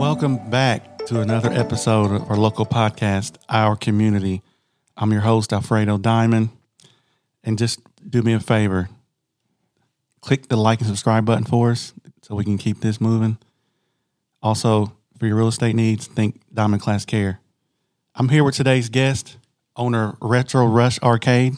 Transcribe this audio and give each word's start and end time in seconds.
Welcome 0.00 0.48
back 0.48 1.04
to 1.08 1.20
another 1.20 1.50
episode 1.52 2.10
of 2.10 2.30
our 2.30 2.36
local 2.38 2.64
podcast, 2.64 3.34
Our 3.50 3.76
Community. 3.76 4.40
I'm 4.96 5.12
your 5.12 5.20
host, 5.20 5.52
Alfredo 5.52 5.98
Diamond. 5.98 6.48
And 7.44 7.58
just 7.58 7.80
do 8.08 8.22
me 8.22 8.32
a 8.32 8.40
favor 8.40 8.88
click 10.22 10.48
the 10.48 10.56
like 10.56 10.78
and 10.80 10.88
subscribe 10.88 11.26
button 11.26 11.44
for 11.44 11.72
us 11.72 11.92
so 12.22 12.34
we 12.34 12.44
can 12.44 12.56
keep 12.56 12.80
this 12.80 12.98
moving. 12.98 13.36
Also, 14.42 14.90
for 15.18 15.26
your 15.26 15.36
real 15.36 15.48
estate 15.48 15.76
needs, 15.76 16.06
think 16.06 16.40
Diamond 16.52 16.80
Class 16.80 17.04
Care. 17.04 17.40
I'm 18.14 18.30
here 18.30 18.42
with 18.42 18.54
today's 18.54 18.88
guest, 18.88 19.36
owner 19.76 20.16
Retro 20.22 20.64
Rush 20.64 20.98
Arcade, 21.00 21.56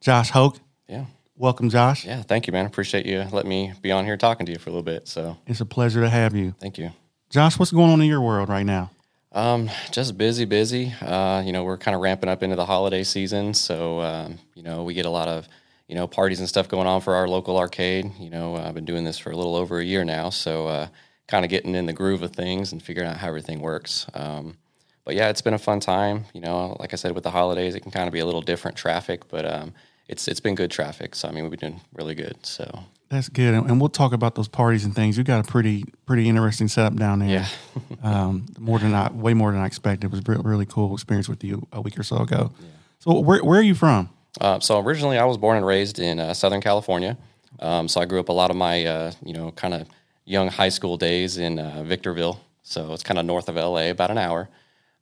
Josh 0.00 0.30
Hoke. 0.30 0.58
Yeah. 0.88 1.04
Welcome, 1.36 1.70
Josh. 1.70 2.04
Yeah. 2.04 2.22
Thank 2.22 2.48
you, 2.48 2.52
man. 2.52 2.66
Appreciate 2.66 3.06
you 3.06 3.24
letting 3.30 3.48
me 3.48 3.72
be 3.82 3.92
on 3.92 4.04
here 4.04 4.16
talking 4.16 4.46
to 4.46 4.52
you 4.52 4.58
for 4.58 4.70
a 4.70 4.72
little 4.72 4.82
bit. 4.82 5.06
So 5.06 5.36
It's 5.46 5.60
a 5.60 5.64
pleasure 5.66 6.00
to 6.00 6.10
have 6.10 6.34
you. 6.34 6.56
thank 6.60 6.76
you. 6.76 6.90
Josh, 7.34 7.58
what's 7.58 7.72
going 7.72 7.90
on 7.90 8.00
in 8.00 8.06
your 8.06 8.20
world 8.20 8.48
right 8.48 8.64
now? 8.64 8.92
Um, 9.32 9.68
just 9.90 10.16
busy, 10.16 10.44
busy. 10.44 10.94
Uh, 11.02 11.42
you 11.44 11.50
know, 11.50 11.64
we're 11.64 11.76
kind 11.76 11.96
of 11.96 12.00
ramping 12.00 12.28
up 12.28 12.44
into 12.44 12.54
the 12.54 12.64
holiday 12.64 13.02
season, 13.02 13.54
so 13.54 14.00
um, 14.02 14.38
you 14.54 14.62
know 14.62 14.84
we 14.84 14.94
get 14.94 15.04
a 15.04 15.10
lot 15.10 15.26
of 15.26 15.48
you 15.88 15.96
know 15.96 16.06
parties 16.06 16.38
and 16.38 16.48
stuff 16.48 16.68
going 16.68 16.86
on 16.86 17.00
for 17.00 17.16
our 17.16 17.26
local 17.26 17.58
arcade. 17.58 18.12
You 18.20 18.30
know, 18.30 18.54
I've 18.54 18.74
been 18.74 18.84
doing 18.84 19.02
this 19.02 19.18
for 19.18 19.32
a 19.32 19.36
little 19.36 19.56
over 19.56 19.80
a 19.80 19.84
year 19.84 20.04
now, 20.04 20.30
so 20.30 20.68
uh, 20.68 20.86
kind 21.26 21.44
of 21.44 21.50
getting 21.50 21.74
in 21.74 21.86
the 21.86 21.92
groove 21.92 22.22
of 22.22 22.30
things 22.30 22.70
and 22.70 22.80
figuring 22.80 23.08
out 23.08 23.16
how 23.16 23.26
everything 23.26 23.58
works. 23.58 24.06
Um, 24.14 24.56
but 25.04 25.16
yeah, 25.16 25.28
it's 25.28 25.42
been 25.42 25.54
a 25.54 25.58
fun 25.58 25.80
time. 25.80 26.26
You 26.34 26.40
know, 26.40 26.76
like 26.78 26.92
I 26.92 26.96
said, 26.96 27.16
with 27.16 27.24
the 27.24 27.32
holidays, 27.32 27.74
it 27.74 27.80
can 27.80 27.90
kind 27.90 28.06
of 28.06 28.12
be 28.12 28.20
a 28.20 28.26
little 28.26 28.42
different 28.42 28.76
traffic, 28.76 29.26
but 29.28 29.44
um, 29.44 29.74
it's 30.08 30.28
it's 30.28 30.40
been 30.40 30.54
good 30.54 30.70
traffic. 30.70 31.14
So 31.14 31.28
I 31.28 31.32
mean, 31.32 31.44
we've 31.44 31.58
been 31.58 31.70
doing 31.72 31.80
really 31.94 32.14
good. 32.14 32.44
So 32.44 32.80
That's 33.08 33.28
good, 33.28 33.54
and 33.54 33.70
and 33.70 33.80
we'll 33.80 33.88
talk 33.88 34.12
about 34.12 34.34
those 34.34 34.48
parties 34.48 34.84
and 34.84 34.94
things. 34.94 35.16
You 35.16 35.24
got 35.24 35.46
a 35.46 35.50
pretty 35.50 35.84
pretty 36.06 36.28
interesting 36.28 36.68
setup 36.68 36.96
down 36.96 37.20
there. 37.20 37.28
yeah. 37.28 37.48
um, 38.02 38.46
more 38.58 38.78
than 38.78 38.94
I, 38.94 39.10
way 39.12 39.34
more 39.34 39.52
than 39.52 39.60
I 39.60 39.66
expected. 39.66 40.06
It 40.06 40.10
was 40.10 40.20
a 40.20 40.42
really 40.42 40.66
cool 40.66 40.92
experience 40.94 41.28
with 41.28 41.44
you 41.44 41.66
a 41.72 41.80
week 41.80 41.98
or 41.98 42.02
so 42.02 42.18
ago. 42.18 42.52
So 43.00 43.18
where 43.20 43.42
where 43.42 43.58
are 43.60 43.64
you 43.64 43.74
from? 43.74 44.10
Uh, 44.40 44.58
so 44.60 44.80
originally, 44.80 45.18
I 45.18 45.24
was 45.24 45.38
born 45.38 45.56
and 45.56 45.66
raised 45.66 45.98
in 45.98 46.18
uh, 46.18 46.34
Southern 46.34 46.60
California. 46.60 47.16
Um, 47.60 47.88
so 47.88 48.00
I 48.00 48.04
grew 48.04 48.20
up 48.20 48.28
a 48.28 48.32
lot 48.32 48.50
of 48.50 48.56
my, 48.56 48.84
uh, 48.84 49.12
you 49.24 49.32
know, 49.32 49.52
kind 49.52 49.74
of 49.74 49.86
young 50.24 50.48
high 50.48 50.70
school 50.70 50.96
days 50.96 51.38
in 51.38 51.58
uh, 51.58 51.84
Victorville. 51.84 52.40
So 52.62 52.92
it's 52.92 53.02
kind 53.02 53.18
of 53.18 53.26
north 53.26 53.48
of 53.48 53.56
LA, 53.56 53.90
about 53.90 54.10
an 54.10 54.18
hour. 54.18 54.48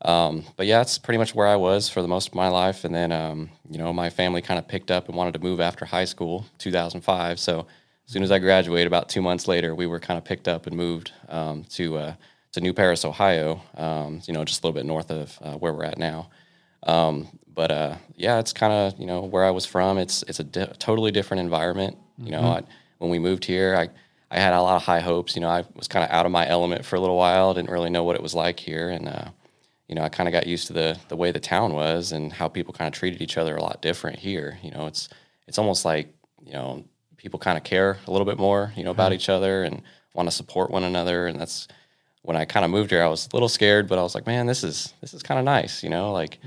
Um, 0.05 0.45
but 0.57 0.67
yeah, 0.67 0.79
that's 0.79 0.99
pretty 0.99 1.19
much 1.19 1.35
where 1.35 1.47
I 1.47 1.57
was 1.57 1.89
for 1.89 2.03
the 2.03 2.09
most 2.09 2.29
of 2.29 2.35
my 2.35 2.49
life. 2.49 2.85
And 2.85 2.95
then, 2.95 3.13
um, 3.13 3.51
you 3.71 3.79
know, 3.79 3.93
my 3.93 4.11
family 4.11 4.43
kind 4.43 4.59
of 4.59 4.67
picked 4.67 4.91
up 4.91 5.09
and 5.09 5.17
wanted 5.17 5.35
to 5.35 5.41
move 5.41 5.61
after 5.61 5.85
high 5.85 6.05
school, 6.05 6.47
2005. 6.59 7.39
So 7.39 7.67
as 8.07 8.13
soon 8.13 8.23
as 8.23 8.33
I 8.33 8.39
graduated, 8.39 8.87
about 8.87 9.09
two 9.09 9.23
months 9.23 9.47
later, 9.47 9.75
we 9.75 9.87
were 9.87 10.01
kind 10.01 10.19
of 10.19 10.25
picked 10.25 10.49
up 10.49 10.67
and 10.67 10.77
moved 10.77 11.13
um, 11.29 11.65
to 11.71 11.97
uh, 11.97 12.15
to 12.53 12.61
New 12.61 12.73
Paris, 12.73 13.05
Ohio. 13.05 13.63
Um, 13.77 14.21
you 14.27 14.35
know, 14.35 14.45
just 14.45 14.63
a 14.63 14.67
little 14.67 14.79
bit 14.79 14.87
north 14.87 15.11
of 15.11 15.39
uh, 15.41 15.55
where 15.55 15.73
we're 15.73 15.85
at 15.85 15.99
now. 15.99 16.29
Um, 16.83 17.29
but 17.55 17.71
uh, 17.71 17.97
yeah, 18.17 18.39
it's 18.39 18.53
kind 18.53 18.73
of 18.73 18.99
you 18.99 19.07
know 19.07 19.21
where 19.21 19.45
I 19.45 19.51
was 19.51 19.65
from. 19.65 19.99
It's 19.99 20.23
it's 20.25 20.41
a 20.41 20.45
di- 20.45 20.73
totally 20.79 21.13
different 21.13 21.43
environment. 21.43 21.97
You 22.19 22.33
know, 22.33 22.43
I, 22.43 22.63
when 22.99 23.11
we 23.11 23.19
moved 23.19 23.45
here, 23.45 23.77
I 23.77 23.89
I 24.31 24.41
had 24.41 24.53
a 24.53 24.61
lot 24.63 24.77
of 24.77 24.83
high 24.83 25.01
hopes. 25.01 25.37
You 25.37 25.43
know, 25.43 25.49
I 25.49 25.65
was 25.75 25.87
kind 25.87 26.05
of 26.05 26.11
out 26.11 26.27
of 26.27 26.33
my 26.33 26.49
element 26.49 26.85
for 26.85 26.97
a 26.97 27.01
little 27.01 27.17
while. 27.17 27.55
Didn't 27.55 27.71
really 27.71 27.91
know 27.91 28.05
what 28.05 28.17
it 28.17 28.23
was 28.23 28.35
like 28.35 28.59
here, 28.59 28.89
and 28.91 29.09
uh, 29.09 29.29
you 29.93 29.97
know, 29.97 30.05
I 30.05 30.09
kind 30.09 30.27
of 30.27 30.33
got 30.33 30.47
used 30.47 30.69
to 30.69 30.73
the 30.73 30.99
the 31.09 31.17
way 31.17 31.33
the 31.33 31.39
town 31.41 31.75
was 31.75 32.13
and 32.13 32.33
how 32.33 32.49
people 32.49 32.73
kind 32.73 32.89
of 32.89 32.99
treated 32.99 33.21
each 33.21 33.37
other 33.37 33.55
a 33.57 33.61
lot 33.63 33.83
different 33.83 34.19
here. 34.19 34.59
You 34.63 34.71
know, 34.71 34.87
it's 34.87 35.11
it's 35.47 35.59
almost 35.59 35.85
like 35.85 36.09
you 36.47 36.55
know 36.55 36.83
people 37.19 37.39
kind 37.39 37.59
of 37.59 37.63
care 37.65 37.99
a 38.07 38.11
little 38.11 38.25
bit 38.25 38.39
more, 38.39 38.73
you 38.75 38.85
know, 38.85 38.91
about 38.91 39.13
each 39.13 39.29
other 39.29 39.65
and 39.65 39.83
want 40.15 40.27
to 40.31 40.35
support 40.35 40.71
one 40.71 40.83
another, 40.85 41.27
and 41.27 41.39
that's 41.39 41.69
when 42.23 42.39
I 42.39 42.47
kind 42.47 42.65
of 42.65 42.71
moved 42.71 42.91
here, 42.91 43.03
I 43.03 43.09
was 43.09 43.29
a 43.31 43.37
little 43.37 43.49
scared, 43.51 43.87
but 43.89 43.99
I 43.99 44.03
was 44.03 44.15
like, 44.15 44.27
man, 44.27 44.47
this 44.47 44.65
is 44.65 44.95
this 45.03 45.13
is 45.13 45.23
kind 45.23 45.39
of 45.39 45.45
nice, 45.45 45.83
you 45.83 45.91
know. 45.91 46.11
Like 46.13 46.39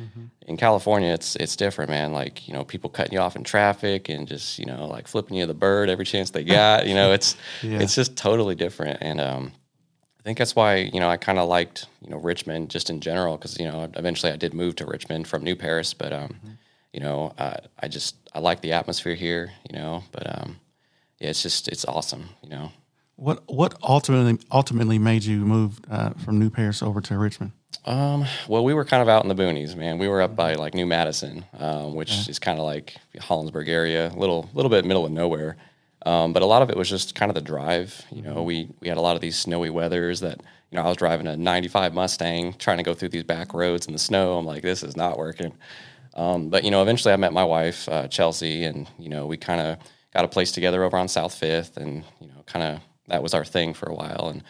in 0.47 0.57
California, 0.57 1.13
it's 1.13 1.35
it's 1.35 1.56
different, 1.56 1.91
man. 1.91 2.13
Like 2.13 2.47
you 2.47 2.53
know, 2.56 2.63
people 2.63 2.89
cutting 2.89 3.13
you 3.13 3.19
off 3.19 3.35
in 3.35 3.44
traffic 3.44 4.09
and 4.09 4.27
just 4.27 4.57
you 4.57 4.66
know 4.66 4.88
like 4.88 5.07
flipping 5.07 5.38
you 5.38 5.45
the 5.45 5.53
bird 5.53 5.88
every 5.89 6.06
chance 6.06 6.31
they 6.31 6.44
got. 6.59 6.88
you 6.88 6.95
know, 6.95 7.13
it's 7.13 7.35
Yeah. 7.62 7.79
it's 7.81 7.94
just 7.94 8.16
totally 8.17 8.56
different, 8.56 8.97
and 9.01 9.22
um, 9.22 9.51
I 10.25 10.28
think 10.28 10.40
that's 10.40 10.56
why 10.56 10.78
you 10.78 11.00
know 11.00 11.08
I 11.08 11.18
kind 11.18 11.38
of 11.38 11.47
liked 11.47 11.86
you 12.02 12.09
know 12.09 12.18
Richmond 12.18 12.72
just 12.72 12.90
in 12.90 13.00
general 13.00 13.38
because 13.38 13.59
you 13.59 13.66
know 13.66 13.88
eventually 13.94 14.31
I 14.31 14.38
did 14.38 14.56
move 14.56 14.75
to 14.78 14.86
Richmond 14.88 15.28
from 15.28 15.44
New 15.44 15.56
Paris, 15.56 15.94
but 15.94 16.12
um, 16.12 16.36
you 16.91 17.00
know 17.00 17.31
uh, 17.38 17.58
I 17.80 17.88
just 17.88 18.16
I 18.34 18.40
like 18.40 18.62
the 18.62 18.72
atmosphere 18.72 19.13
here, 19.13 19.52
you 19.69 19.78
know. 19.78 20.03
But 20.12 20.41
um, 20.41 20.59
yeah, 21.19 21.30
it's 21.30 21.44
just 21.44 21.68
it's 21.68 21.86
awesome, 21.86 22.30
you 22.41 22.50
know. 22.50 22.72
What 23.18 23.44
what 23.46 23.75
ultimately 23.84 24.40
ultimately 24.52 24.97
made 24.97 25.24
you 25.24 25.46
move 25.46 25.80
uh, 25.91 26.09
from 26.13 26.40
New 26.40 26.50
Paris 26.50 26.81
over 26.81 27.02
to 27.02 27.19
Richmond? 27.19 27.52
Um, 27.86 28.25
well, 28.47 28.63
we 28.63 28.74
were 28.74 28.84
kind 28.84 29.03
of 29.03 29.09
out 29.09 29.24
in 29.24 29.30
the 29.30 29.36
boonies, 29.36 29.75
man. 29.75 30.00
We 30.00 30.07
were 30.07 30.24
up 30.24 30.36
by 30.36 30.56
like 30.56 30.74
New 30.74 30.88
Madison, 30.88 31.46
um, 31.59 31.94
which 31.94 32.28
is 32.28 32.40
kind 32.40 32.57
of 32.57 32.66
like 32.66 32.96
Hollansburg 33.16 33.68
area, 33.68 34.12
a 34.12 34.18
little, 34.18 34.50
little 34.56 34.72
bit 34.72 34.86
middle 34.86 35.06
of 35.06 35.12
nowhere. 35.12 35.56
Um, 36.05 36.33
but 36.33 36.43
a 36.43 36.45
lot 36.45 36.61
of 36.61 36.69
it 36.69 36.77
was 36.77 36.89
just 36.89 37.16
kind 37.16 37.29
of 37.29 37.35
the 37.35 37.41
drive. 37.41 38.05
You 38.11 38.21
know, 38.21 38.43
we 38.43 38.69
we 38.79 38.88
had 38.88 38.97
a 38.97 39.01
lot 39.01 39.16
of 39.16 39.21
these 39.21 39.38
snowy 39.38 39.69
weathers 39.69 40.19
that 40.19 40.39
you 40.71 40.77
know 40.77 40.83
I 40.83 40.88
was 40.88 40.97
driving 40.97 41.27
a 41.27 41.35
'95 41.35 41.93
Mustang 41.93 42.53
trying 42.53 42.77
to 42.77 42.83
go 42.83 42.93
through 42.93 43.09
these 43.09 43.23
back 43.23 43.53
roads 43.53 43.88
in 43.88 43.93
the 43.93 43.99
snow. 43.99 44.38
I'm 44.38 44.45
like, 44.45 44.61
this 44.61 44.83
is 44.83 44.95
not 44.95 45.17
working. 45.17 45.53
Um, 46.13 46.49
but 46.49 46.63
you 46.63 46.71
know, 46.71 46.81
eventually 46.81 47.13
I 47.13 47.17
met 47.17 47.33
my 47.33 47.44
wife, 47.44 47.89
uh, 47.89 48.07
Chelsea, 48.07 48.63
and 48.63 48.88
you 48.97 49.09
know, 49.09 49.25
we 49.25 49.38
kind 49.38 49.59
of 49.59 49.77
got 50.13 50.25
a 50.25 50.29
place 50.29 50.51
together 50.51 50.83
over 50.83 50.97
on 50.97 51.07
South 51.07 51.33
Fifth, 51.33 51.77
and 51.77 52.03
you 52.21 52.27
know, 52.27 52.44
kind 52.45 52.63
of 52.63 52.81
that 53.07 53.21
was 53.21 53.33
our 53.33 53.45
thing 53.45 53.73
for 53.73 53.89
a 53.89 53.94
while. 53.94 54.29
And 54.29 54.44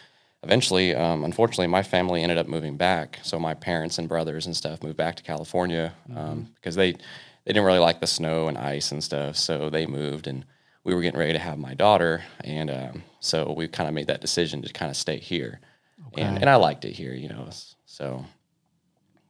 eventually, 0.43 0.93
um, 0.93 1.23
unfortunately, 1.23 1.67
my 1.67 1.83
family 1.83 2.21
ended 2.21 2.37
up 2.37 2.47
moving 2.47 2.77
back. 2.77 3.19
So 3.23 3.39
my 3.39 3.53
parents 3.53 3.97
and 3.97 4.07
brothers 4.07 4.45
and 4.45 4.55
stuff 4.55 4.83
moved 4.83 4.97
back 4.97 5.15
to 5.15 5.23
California 5.23 5.93
um, 6.15 6.49
because 6.55 6.75
they 6.75 6.91
they 6.91 7.53
didn't 7.53 7.65
really 7.65 7.79
like 7.79 7.99
the 7.99 8.07
snow 8.07 8.47
and 8.47 8.57
ice 8.57 8.91
and 8.91 9.03
stuff. 9.03 9.35
So 9.37 9.69
they 9.69 9.85
moved, 9.85 10.27
and 10.27 10.45
we 10.85 10.93
were 10.93 11.01
getting 11.01 11.19
ready 11.19 11.33
to 11.33 11.39
have 11.39 11.57
my 11.57 11.73
daughter, 11.73 12.23
and 12.45 12.69
um, 12.69 13.03
so 13.19 13.51
we 13.51 13.67
kind 13.67 13.89
of 13.89 13.93
made 13.93 14.07
that 14.07 14.21
decision 14.21 14.61
to 14.61 14.71
kind 14.71 14.89
of 14.89 14.95
stay 14.95 15.17
here. 15.19 15.59
And 16.17 16.37
and 16.37 16.49
I 16.49 16.55
liked 16.55 16.85
it 16.85 16.93
here, 16.93 17.13
you 17.13 17.27
know. 17.27 17.49
So 17.85 18.23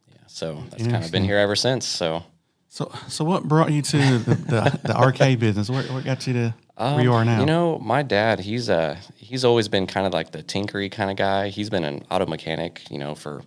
yeah, 0.08 0.18
so 0.28 0.64
that's 0.70 0.84
kind 0.86 1.04
of 1.04 1.12
been 1.12 1.24
here 1.24 1.38
ever 1.38 1.56
since. 1.56 1.88
So. 1.88 2.24
So 2.68 2.92
so 3.08 3.24
what 3.24 3.46
brought 3.46 3.72
you 3.72 3.82
to 3.82 3.98
the, 4.20 4.36
the, 4.36 4.80
the 4.84 4.98
arcade 4.98 5.40
business? 5.40 5.70
What, 5.70 5.90
what 5.92 6.04
got 6.04 6.28
you 6.28 6.34
to 6.34 6.54
where 6.76 7.02
you 7.02 7.14
are 7.14 7.24
now? 7.24 7.36
Um, 7.36 7.40
You 7.40 7.46
know, 7.46 7.80
my 7.80 8.04
dad, 8.04 8.42
he's 8.42 8.70
uh 8.70 8.98
he's 9.16 9.46
always 9.46 9.70
been 9.70 9.88
kind 9.88 10.06
of 10.06 10.12
like 10.12 10.32
the 10.32 10.44
tinkery 10.44 10.92
kind 10.92 11.10
of 11.10 11.16
guy. 11.16 11.48
He's 11.48 11.70
been 11.70 11.86
an 11.86 12.06
auto 12.12 12.26
mechanic, 12.26 12.82
you 12.92 12.98
know, 12.98 13.16
for 13.16 13.44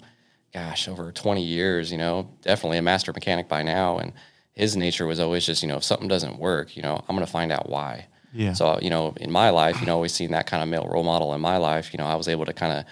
gosh, 0.54 0.88
over 0.88 1.12
20 1.12 1.42
years, 1.42 1.92
you 1.92 1.98
know, 1.98 2.30
definitely 2.40 2.78
a 2.78 2.82
master 2.82 3.12
mechanic 3.12 3.48
by 3.48 3.62
now 3.62 3.98
and 3.98 4.14
his 4.58 4.76
nature 4.76 5.06
was 5.06 5.20
always 5.20 5.46
just, 5.46 5.62
you 5.62 5.68
know, 5.68 5.76
if 5.76 5.84
something 5.84 6.08
doesn't 6.08 6.38
work, 6.38 6.76
you 6.76 6.82
know, 6.82 7.02
I'm 7.08 7.16
going 7.16 7.26
to 7.26 7.32
find 7.32 7.52
out 7.52 7.68
why. 7.68 8.06
Yeah. 8.32 8.52
So, 8.52 8.78
you 8.82 8.90
know, 8.90 9.14
in 9.20 9.30
my 9.30 9.50
life, 9.50 9.80
you 9.80 9.86
know, 9.86 9.94
always 9.94 10.12
seen 10.12 10.32
that 10.32 10.46
kind 10.46 10.62
of 10.62 10.68
male 10.68 10.86
role 10.86 11.04
model 11.04 11.32
in 11.34 11.40
my 11.40 11.56
life, 11.56 11.94
you 11.94 11.98
know, 11.98 12.06
I 12.06 12.14
was 12.14 12.28
able 12.28 12.44
to 12.46 12.52
kind 12.52 12.72
of 12.72 12.84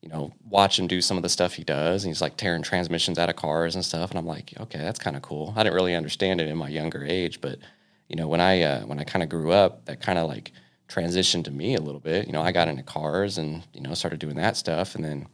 you 0.00 0.10
know, 0.10 0.30
watch 0.50 0.78
him 0.78 0.86
do 0.86 1.00
some 1.00 1.16
of 1.16 1.22
the 1.22 1.30
stuff 1.30 1.54
he 1.54 1.64
does. 1.64 2.04
And 2.04 2.10
he's 2.10 2.20
like 2.20 2.36
tearing 2.36 2.62
transmissions 2.62 3.18
out 3.18 3.30
of 3.30 3.36
cars 3.36 3.74
and 3.74 3.82
stuff. 3.82 4.10
And 4.10 4.18
I'm 4.18 4.26
like, 4.26 4.52
okay, 4.60 4.78
that's 4.78 4.98
kind 4.98 5.16
of 5.16 5.22
cool. 5.22 5.54
I 5.56 5.62
didn't 5.62 5.74
really 5.74 5.94
understand 5.94 6.42
it 6.42 6.48
in 6.48 6.58
my 6.58 6.68
younger 6.68 7.02
age, 7.02 7.40
but 7.40 7.58
you 8.08 8.16
know, 8.16 8.28
when 8.28 8.40
I 8.40 8.62
uh, 8.62 8.80
when 8.82 8.98
I 8.98 9.04
kind 9.04 9.22
of 9.22 9.30
grew 9.30 9.52
up, 9.52 9.86
that 9.86 10.02
kind 10.02 10.18
of 10.18 10.28
like 10.28 10.52
transitioned 10.88 11.44
to 11.44 11.50
me 11.50 11.74
a 11.74 11.80
little 11.80 12.00
bit. 12.00 12.26
You 12.26 12.32
know, 12.32 12.42
I 12.42 12.52
got 12.52 12.68
into 12.68 12.82
cars 12.82 13.38
and 13.38 13.62
you 13.72 13.80
know 13.80 13.94
started 13.94 14.20
doing 14.20 14.36
that 14.36 14.58
stuff, 14.58 14.94
and 14.94 15.02
then 15.02 15.26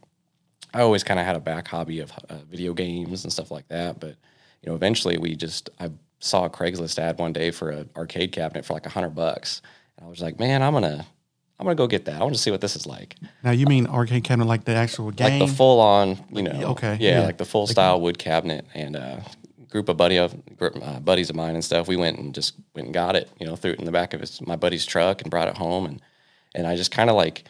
I 0.73 0.81
always 0.81 1.03
kind 1.03 1.19
of 1.19 1.25
had 1.25 1.35
a 1.35 1.41
back 1.41 1.67
hobby 1.67 1.99
of 1.99 2.11
uh, 2.29 2.37
video 2.49 2.73
games 2.73 3.23
and 3.23 3.33
stuff 3.33 3.51
like 3.51 3.67
that. 3.67 3.99
But 3.99 4.15
you 4.61 4.69
know, 4.69 4.75
eventually 4.75 5.17
we 5.17 5.35
just 5.35 5.69
I 5.79 5.91
saw 6.19 6.45
a 6.45 6.49
Craigslist 6.49 6.99
ad 6.99 7.17
one 7.17 7.33
day 7.33 7.51
for 7.51 7.69
an 7.69 7.89
arcade 7.95 8.31
cabinet 8.31 8.65
for 8.65 8.73
like 8.73 8.85
a 8.85 8.89
hundred 8.89 9.15
bucks, 9.15 9.61
and 9.97 10.05
I 10.05 10.09
was 10.09 10.21
like, 10.21 10.39
man, 10.39 10.61
I'm 10.61 10.73
gonna 10.73 11.05
I'm 11.59 11.65
gonna 11.65 11.75
go 11.75 11.87
get 11.87 12.05
that. 12.05 12.19
I 12.19 12.23
want 12.23 12.35
to 12.35 12.41
see 12.41 12.51
what 12.51 12.61
this 12.61 12.75
is 12.75 12.85
like. 12.85 13.15
now 13.43 13.51
you 13.51 13.65
mean 13.65 13.87
arcade 13.87 14.23
cabinet 14.23 14.47
like 14.47 14.65
the 14.65 14.75
actual 14.75 15.11
game? 15.11 15.39
Like 15.39 15.49
the 15.49 15.55
full 15.55 15.79
on, 15.79 16.17
you 16.31 16.43
know, 16.43 16.71
okay, 16.71 16.97
yeah, 16.99 17.19
yeah. 17.19 17.25
like 17.25 17.37
the 17.37 17.45
full 17.45 17.67
style 17.67 18.01
wood 18.01 18.17
cabinet 18.17 18.65
and 18.73 18.95
uh, 18.95 19.19
group 19.69 19.89
of 19.89 19.97
buddy 19.97 20.17
of 20.17 20.35
group, 20.57 20.75
uh, 20.81 20.99
buddies 20.99 21.29
of 21.29 21.35
mine 21.35 21.55
and 21.55 21.63
stuff. 21.63 21.87
We 21.87 21.97
went 21.97 22.19
and 22.19 22.33
just 22.33 22.55
went 22.75 22.87
and 22.87 22.93
got 22.93 23.15
it, 23.15 23.29
you 23.39 23.45
know, 23.45 23.55
threw 23.55 23.71
it 23.71 23.79
in 23.79 23.85
the 23.85 23.91
back 23.91 24.13
of 24.13 24.21
his 24.21 24.41
my 24.41 24.55
buddy's 24.55 24.85
truck 24.85 25.21
and 25.21 25.31
brought 25.31 25.47
it 25.47 25.57
home 25.57 25.85
and 25.85 26.01
and 26.53 26.67
I 26.67 26.75
just 26.75 26.91
kind 26.91 27.09
of 27.09 27.15
like 27.15 27.45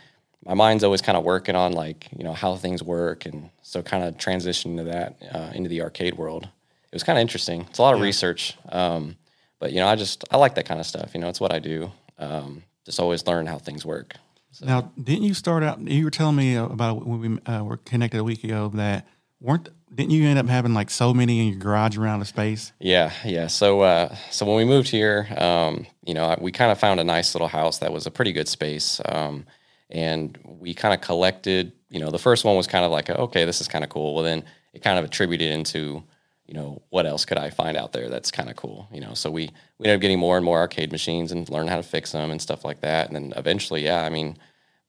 my 0.45 0.53
mind's 0.53 0.83
always 0.83 1.01
kind 1.01 1.17
of 1.17 1.23
working 1.23 1.55
on 1.55 1.73
like 1.73 2.07
you 2.17 2.23
know 2.23 2.33
how 2.33 2.55
things 2.55 2.81
work 2.83 3.25
and 3.25 3.49
so 3.61 3.81
kind 3.81 4.03
of 4.03 4.17
transitioning 4.17 4.77
to 4.77 4.83
that 4.85 5.21
uh, 5.33 5.51
into 5.53 5.69
the 5.69 5.81
arcade 5.81 6.17
world. 6.17 6.47
It 6.91 6.95
was 6.95 7.03
kind 7.03 7.17
of 7.17 7.21
interesting. 7.21 7.61
It's 7.69 7.79
a 7.79 7.81
lot 7.81 7.93
of 7.93 8.01
research, 8.01 8.57
um, 8.69 9.15
but 9.59 9.71
you 9.71 9.79
know 9.79 9.87
I 9.87 9.95
just 9.95 10.25
I 10.29 10.37
like 10.37 10.55
that 10.55 10.65
kind 10.65 10.79
of 10.79 10.85
stuff. 10.85 11.11
You 11.13 11.21
know, 11.21 11.29
it's 11.29 11.39
what 11.39 11.53
I 11.53 11.59
do. 11.59 11.91
Um, 12.17 12.63
just 12.85 12.99
always 12.99 13.25
learn 13.25 13.45
how 13.45 13.57
things 13.57 13.85
work. 13.85 14.15
Now, 14.61 14.91
didn't 15.01 15.23
you 15.23 15.33
start 15.33 15.63
out? 15.63 15.79
You 15.79 16.03
were 16.03 16.11
telling 16.11 16.35
me 16.35 16.55
about 16.55 17.05
when 17.05 17.19
we 17.19 17.51
uh, 17.51 17.63
were 17.63 17.77
connected 17.77 18.19
a 18.19 18.23
week 18.23 18.43
ago 18.43 18.69
that 18.75 19.07
weren't. 19.39 19.69
Didn't 19.93 20.11
you 20.11 20.27
end 20.27 20.39
up 20.39 20.47
having 20.47 20.73
like 20.73 20.89
so 20.89 21.13
many 21.13 21.39
in 21.39 21.47
your 21.47 21.57
garage 21.57 21.97
around 21.97 22.19
the 22.19 22.25
space? 22.25 22.71
Yeah, 22.79 23.11
yeah. 23.25 23.47
So, 23.47 23.81
uh, 23.81 24.15
so 24.29 24.45
when 24.45 24.55
we 24.55 24.65
moved 24.65 24.89
here, 24.89 25.27
um, 25.37 25.85
you 26.05 26.13
know, 26.13 26.37
we 26.39 26.51
kind 26.51 26.71
of 26.71 26.79
found 26.79 26.99
a 26.99 27.03
nice 27.03 27.35
little 27.35 27.47
house 27.47 27.79
that 27.79 27.91
was 27.91 28.05
a 28.05 28.11
pretty 28.11 28.31
good 28.31 28.47
space, 28.47 29.01
um, 29.05 29.45
and 29.89 30.37
we 30.43 30.73
kind 30.73 30.93
of 30.93 31.01
collected. 31.01 31.73
You 31.89 31.99
know, 31.99 32.09
the 32.09 32.19
first 32.19 32.45
one 32.45 32.55
was 32.55 32.67
kind 32.67 32.85
of 32.85 32.91
like, 32.91 33.09
okay, 33.09 33.45
this 33.45 33.59
is 33.61 33.67
kind 33.67 33.83
of 33.83 33.89
cool. 33.89 34.15
Well, 34.15 34.23
then 34.23 34.43
it 34.73 34.81
kind 34.81 34.97
of 34.97 35.05
attributed 35.05 35.51
into, 35.51 36.03
you 36.45 36.53
know, 36.53 36.81
what 36.89 37.05
else 37.05 37.25
could 37.25 37.37
I 37.37 37.49
find 37.49 37.77
out 37.77 37.93
there 37.93 38.09
that's 38.09 38.31
kind 38.31 38.49
of 38.49 38.55
cool? 38.55 38.87
You 38.91 39.01
know, 39.01 39.13
so 39.13 39.31
we 39.31 39.49
we 39.77 39.85
ended 39.85 39.95
up 39.97 40.01
getting 40.01 40.19
more 40.19 40.37
and 40.37 40.45
more 40.45 40.59
arcade 40.59 40.91
machines 40.91 41.31
and 41.31 41.49
learn 41.49 41.67
how 41.67 41.77
to 41.77 41.83
fix 41.83 42.11
them 42.11 42.31
and 42.31 42.41
stuff 42.41 42.65
like 42.65 42.81
that. 42.81 43.07
And 43.07 43.15
then 43.15 43.33
eventually, 43.37 43.85
yeah, 43.85 44.03
I 44.03 44.09
mean, 44.09 44.37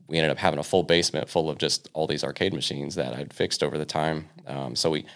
we 0.08 0.18
ended 0.18 0.30
up 0.30 0.38
having 0.38 0.58
a 0.58 0.64
full 0.64 0.82
basement 0.82 1.28
full 1.28 1.48
of 1.48 1.58
just 1.58 1.88
all 1.92 2.06
these 2.06 2.24
arcade 2.24 2.52
machines 2.52 2.96
that 2.96 3.14
I'd 3.14 3.32
fixed 3.32 3.62
over 3.62 3.78
the 3.78 3.86
time. 3.86 4.28
Um, 4.46 4.76
so 4.76 4.90
we, 4.90 5.06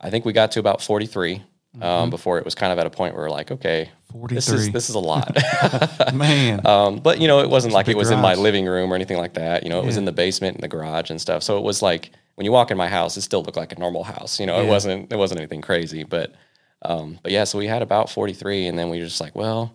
I 0.00 0.10
think 0.10 0.24
we 0.24 0.32
got 0.32 0.52
to 0.52 0.60
about 0.60 0.82
43 0.82 1.42
um, 1.80 2.10
before 2.10 2.38
it 2.38 2.44
was 2.44 2.54
kind 2.54 2.72
of 2.72 2.78
at 2.78 2.86
a 2.86 2.90
point 2.90 3.14
where 3.14 3.24
we're 3.24 3.30
like, 3.30 3.50
okay, 3.50 3.90
this 4.28 4.46
43. 4.46 4.66
is 4.66 4.72
this 4.72 4.88
is 4.90 4.94
a 4.94 5.00
lot. 5.00 5.36
Man. 6.14 6.64
um, 6.66 6.98
but 6.98 7.20
you 7.20 7.26
know, 7.26 7.40
it 7.40 7.50
wasn't 7.50 7.74
like 7.74 7.88
it 7.88 7.96
was 7.96 8.10
in 8.10 8.20
my 8.20 8.34
living 8.34 8.66
room 8.66 8.92
or 8.92 8.94
anything 8.94 9.18
like 9.18 9.34
that. 9.34 9.64
You 9.64 9.70
know, 9.70 9.80
it 9.80 9.86
was 9.86 9.96
in 9.96 10.04
the 10.04 10.12
basement 10.12 10.56
and 10.56 10.62
the 10.62 10.68
garage 10.68 11.10
and 11.10 11.20
stuff. 11.20 11.42
So 11.42 11.58
it 11.58 11.64
was 11.64 11.82
like 11.82 12.10
when 12.34 12.44
you 12.44 12.52
walk 12.52 12.70
in 12.70 12.76
my 12.76 12.88
house, 12.88 13.16
it 13.16 13.22
still 13.22 13.42
looked 13.42 13.56
like 13.56 13.72
a 13.72 13.78
normal 13.78 14.04
house. 14.04 14.40
You 14.40 14.46
know, 14.46 14.60
it 14.60 14.68
wasn't 14.68 15.12
it 15.12 15.16
wasn't 15.16 15.40
anything 15.40 15.60
crazy. 15.62 16.04
But 16.04 16.34
um, 16.82 17.18
but 17.22 17.32
yeah, 17.32 17.44
so 17.44 17.58
we 17.58 17.66
had 17.66 17.82
about 17.82 18.10
43, 18.10 18.66
and 18.66 18.78
then 18.78 18.90
we 18.90 18.98
were 18.98 19.06
just 19.06 19.20
like, 19.20 19.34
well, 19.34 19.72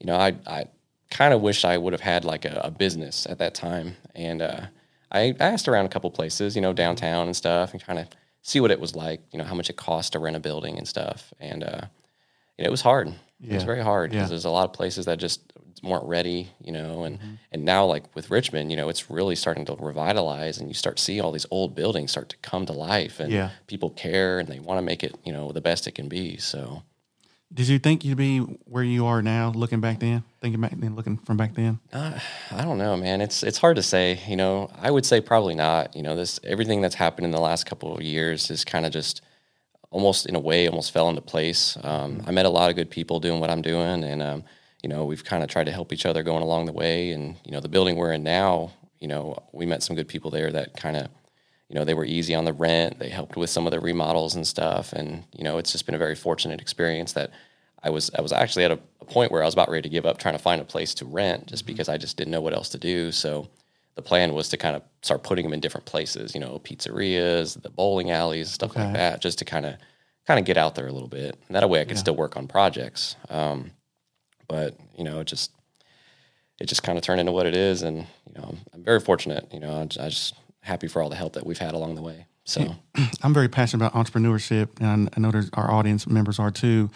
you 0.00 0.06
know, 0.06 0.16
I 0.16 0.34
I 0.46 0.64
kind 1.10 1.34
of 1.34 1.40
wish 1.40 1.64
I 1.64 1.76
would 1.76 1.92
have 1.92 2.00
had 2.00 2.24
like 2.24 2.44
a, 2.44 2.60
a 2.64 2.70
business 2.70 3.26
at 3.28 3.38
that 3.38 3.54
time, 3.54 3.96
and 4.14 4.42
uh, 4.42 4.60
I 5.12 5.34
asked 5.40 5.68
around 5.68 5.86
a 5.86 5.88
couple 5.88 6.10
places, 6.10 6.56
you 6.56 6.62
know, 6.62 6.72
downtown 6.72 7.26
and 7.26 7.36
stuff, 7.36 7.72
and 7.72 7.82
kind 7.82 7.98
of 7.98 8.08
see 8.42 8.60
what 8.60 8.70
it 8.70 8.80
was 8.80 8.96
like, 8.96 9.20
you 9.32 9.38
know, 9.38 9.44
how 9.44 9.54
much 9.54 9.68
it 9.68 9.76
cost 9.76 10.12
to 10.12 10.18
rent 10.18 10.36
a 10.36 10.40
building 10.40 10.78
and 10.78 10.88
stuff, 10.88 11.32
and 11.38 11.62
uh, 11.62 11.82
you 12.56 12.64
know, 12.64 12.68
it 12.68 12.70
was 12.70 12.82
hard. 12.82 13.12
Yeah. 13.40 13.64
very 13.64 13.82
hard 13.82 14.10
because 14.10 14.24
Yeah. 14.24 14.28
there's 14.30 14.44
a 14.44 14.50
lot 14.50 14.64
of 14.64 14.72
places 14.72 15.06
that 15.06 15.18
just 15.18 15.40
weren't 15.82 16.04
ready, 16.04 16.48
you 16.62 16.72
know, 16.72 17.04
and 17.04 17.18
Mm-hmm. 17.18 17.34
and 17.52 17.64
now 17.64 17.86
like 17.86 18.04
with 18.14 18.30
Richmond, 18.30 18.70
you 18.70 18.76
know, 18.76 18.88
it's 18.90 19.10
really 19.10 19.34
starting 19.34 19.64
to 19.66 19.76
revitalize, 19.78 20.58
and 20.58 20.68
you 20.68 20.74
start 20.74 20.98
to 20.98 21.02
see 21.02 21.20
all 21.20 21.32
these 21.32 21.46
old 21.50 21.74
buildings 21.74 22.10
start 22.10 22.28
to 22.30 22.36
come 22.42 22.66
to 22.66 22.72
life, 22.72 23.18
and 23.20 23.32
Yeah. 23.32 23.50
people 23.66 23.90
care 23.90 24.38
and 24.38 24.48
they 24.48 24.58
want 24.60 24.78
to 24.78 24.82
make 24.82 25.02
it, 25.02 25.14
you 25.24 25.32
know, 25.32 25.52
the 25.52 25.60
best 25.62 25.86
it 25.86 25.92
can 25.92 26.08
be. 26.08 26.36
So. 26.36 26.82
Did 27.52 27.66
you 27.66 27.80
think 27.80 28.04
you'd 28.04 28.16
be 28.16 28.38
where 28.38 28.84
you 28.84 29.06
are 29.06 29.22
now, 29.22 29.50
looking 29.50 29.80
back 29.80 29.98
then, 29.98 30.22
thinking 30.40 30.60
back 30.60 30.70
then, 30.78 30.94
looking 30.94 31.16
from 31.16 31.36
back 31.36 31.54
then? 31.54 31.80
Uh, 31.92 32.16
I 32.52 32.62
don't 32.62 32.78
know, 32.78 32.96
man. 32.96 33.20
It's 33.20 33.42
it's 33.42 33.58
hard 33.58 33.74
to 33.74 33.82
say. 33.82 34.20
You 34.28 34.36
know, 34.36 34.70
I 34.78 34.88
would 34.92 35.04
say 35.04 35.20
probably 35.20 35.56
not. 35.56 35.96
You 35.96 36.02
know, 36.02 36.14
this 36.14 36.38
everything 36.44 36.80
that's 36.80 36.94
happened 36.94 37.24
in 37.24 37.32
the 37.32 37.40
last 37.40 37.64
couple 37.66 37.92
of 37.92 38.02
years 38.02 38.50
is 38.52 38.64
kind 38.64 38.86
of 38.86 38.92
just 38.92 39.20
almost 39.90 40.26
in 40.26 40.34
a 40.34 40.40
way 40.40 40.68
almost 40.68 40.92
fell 40.92 41.08
into 41.08 41.20
place. 41.20 41.76
Um, 41.82 42.22
I 42.26 42.30
met 42.30 42.46
a 42.46 42.50
lot 42.50 42.70
of 42.70 42.76
good 42.76 42.90
people 42.90 43.20
doing 43.20 43.40
what 43.40 43.50
I'm 43.50 43.62
doing, 43.62 44.04
and 44.04 44.22
um, 44.22 44.44
you 44.82 44.88
know, 44.88 45.04
we've 45.04 45.24
kind 45.24 45.42
of 45.42 45.48
tried 45.48 45.64
to 45.64 45.72
help 45.72 45.92
each 45.92 46.06
other 46.06 46.22
going 46.22 46.42
along 46.42 46.66
the 46.66 46.72
way. 46.72 47.10
And 47.10 47.36
you 47.44 47.52
know, 47.52 47.60
the 47.60 47.68
building 47.68 47.96
we're 47.96 48.12
in 48.12 48.22
now, 48.22 48.72
you 48.98 49.08
know, 49.08 49.42
we 49.52 49.66
met 49.66 49.82
some 49.82 49.96
good 49.96 50.08
people 50.08 50.30
there 50.30 50.50
that 50.52 50.76
kind 50.76 50.96
of. 50.96 51.08
You 51.68 51.78
know, 51.78 51.84
they 51.84 51.94
were 51.94 52.04
easy 52.04 52.34
on 52.34 52.44
the 52.44 52.52
rent. 52.52 52.98
They 52.98 53.10
helped 53.10 53.36
with 53.36 53.48
some 53.48 53.64
of 53.64 53.70
the 53.70 53.78
remodels 53.78 54.34
and 54.34 54.44
stuff, 54.44 54.92
and 54.92 55.22
you 55.36 55.44
know, 55.44 55.58
it's 55.58 55.70
just 55.70 55.86
been 55.86 55.94
a 55.94 55.98
very 55.98 56.16
fortunate 56.16 56.60
experience 56.60 57.12
that 57.12 57.30
I 57.82 57.90
was 57.90 58.10
I 58.16 58.20
was 58.20 58.32
actually 58.32 58.64
at 58.64 58.72
a, 58.72 58.78
a 59.00 59.04
point 59.04 59.30
where 59.30 59.42
I 59.42 59.44
was 59.44 59.54
about 59.54 59.70
ready 59.70 59.82
to 59.82 59.88
give 59.88 60.04
up 60.04 60.18
trying 60.18 60.34
to 60.34 60.42
find 60.42 60.60
a 60.60 60.64
place 60.64 60.94
to 60.94 61.04
rent 61.04 61.46
just 61.46 61.66
because 61.66 61.88
I 61.88 61.96
just 61.96 62.16
didn't 62.16 62.32
know 62.32 62.40
what 62.40 62.54
else 62.54 62.70
to 62.70 62.78
do. 62.78 63.12
So 63.12 63.48
the 64.02 64.08
plan 64.08 64.32
was 64.32 64.48
to 64.48 64.56
kind 64.56 64.76
of 64.76 64.82
start 65.02 65.22
putting 65.22 65.44
them 65.44 65.52
in 65.52 65.60
different 65.60 65.84
places, 65.84 66.34
you 66.34 66.40
know, 66.40 66.58
pizzerias, 66.64 67.60
the 67.60 67.68
bowling 67.68 68.10
alleys, 68.10 68.50
stuff 68.50 68.74
like 68.74 68.94
that, 68.94 69.20
just 69.20 69.38
to 69.38 69.44
kind 69.44 69.66
of 69.66 69.74
kind 70.26 70.40
of 70.40 70.46
get 70.46 70.56
out 70.56 70.74
there 70.74 70.86
a 70.86 70.92
little 70.92 71.08
bit. 71.08 71.38
And 71.46 71.56
that 71.56 71.68
way 71.68 71.82
I 71.82 71.84
could 71.84 71.98
still 71.98 72.16
work 72.16 72.36
on 72.36 72.48
projects. 72.48 73.16
Um, 73.28 73.72
but 74.48 74.74
you 74.96 75.04
know, 75.04 75.20
it 75.20 75.26
just 75.26 75.52
it 76.58 76.66
just 76.66 76.82
kind 76.82 76.96
of 76.96 77.04
turned 77.04 77.20
into 77.20 77.32
what 77.32 77.46
it 77.46 77.54
is, 77.54 77.82
and 77.82 77.98
you 77.98 78.34
know, 78.36 78.44
I'm, 78.48 78.58
I'm 78.74 78.82
very 78.82 79.00
fortunate. 79.00 79.46
You 79.52 79.60
know, 79.60 79.70
I'm 79.70 79.88
just 79.88 80.34
happy 80.62 80.88
for 80.88 81.02
all 81.02 81.10
the 81.10 81.16
help 81.16 81.34
that 81.34 81.44
we've 81.44 81.58
had 81.58 81.74
along 81.74 81.94
the 81.94 82.02
way. 82.02 82.26
So. 82.44 82.74
I'm 83.22 83.34
very 83.34 83.48
passionate 83.48 83.86
about 83.86 83.94
entrepreneurship, 83.94 84.80
and 84.80 85.10
I 85.14 85.20
know 85.20 85.30
there's, 85.30 85.50
our 85.54 85.70
audience 85.70 86.06
members 86.06 86.38
are 86.38 86.50
too. 86.50 86.90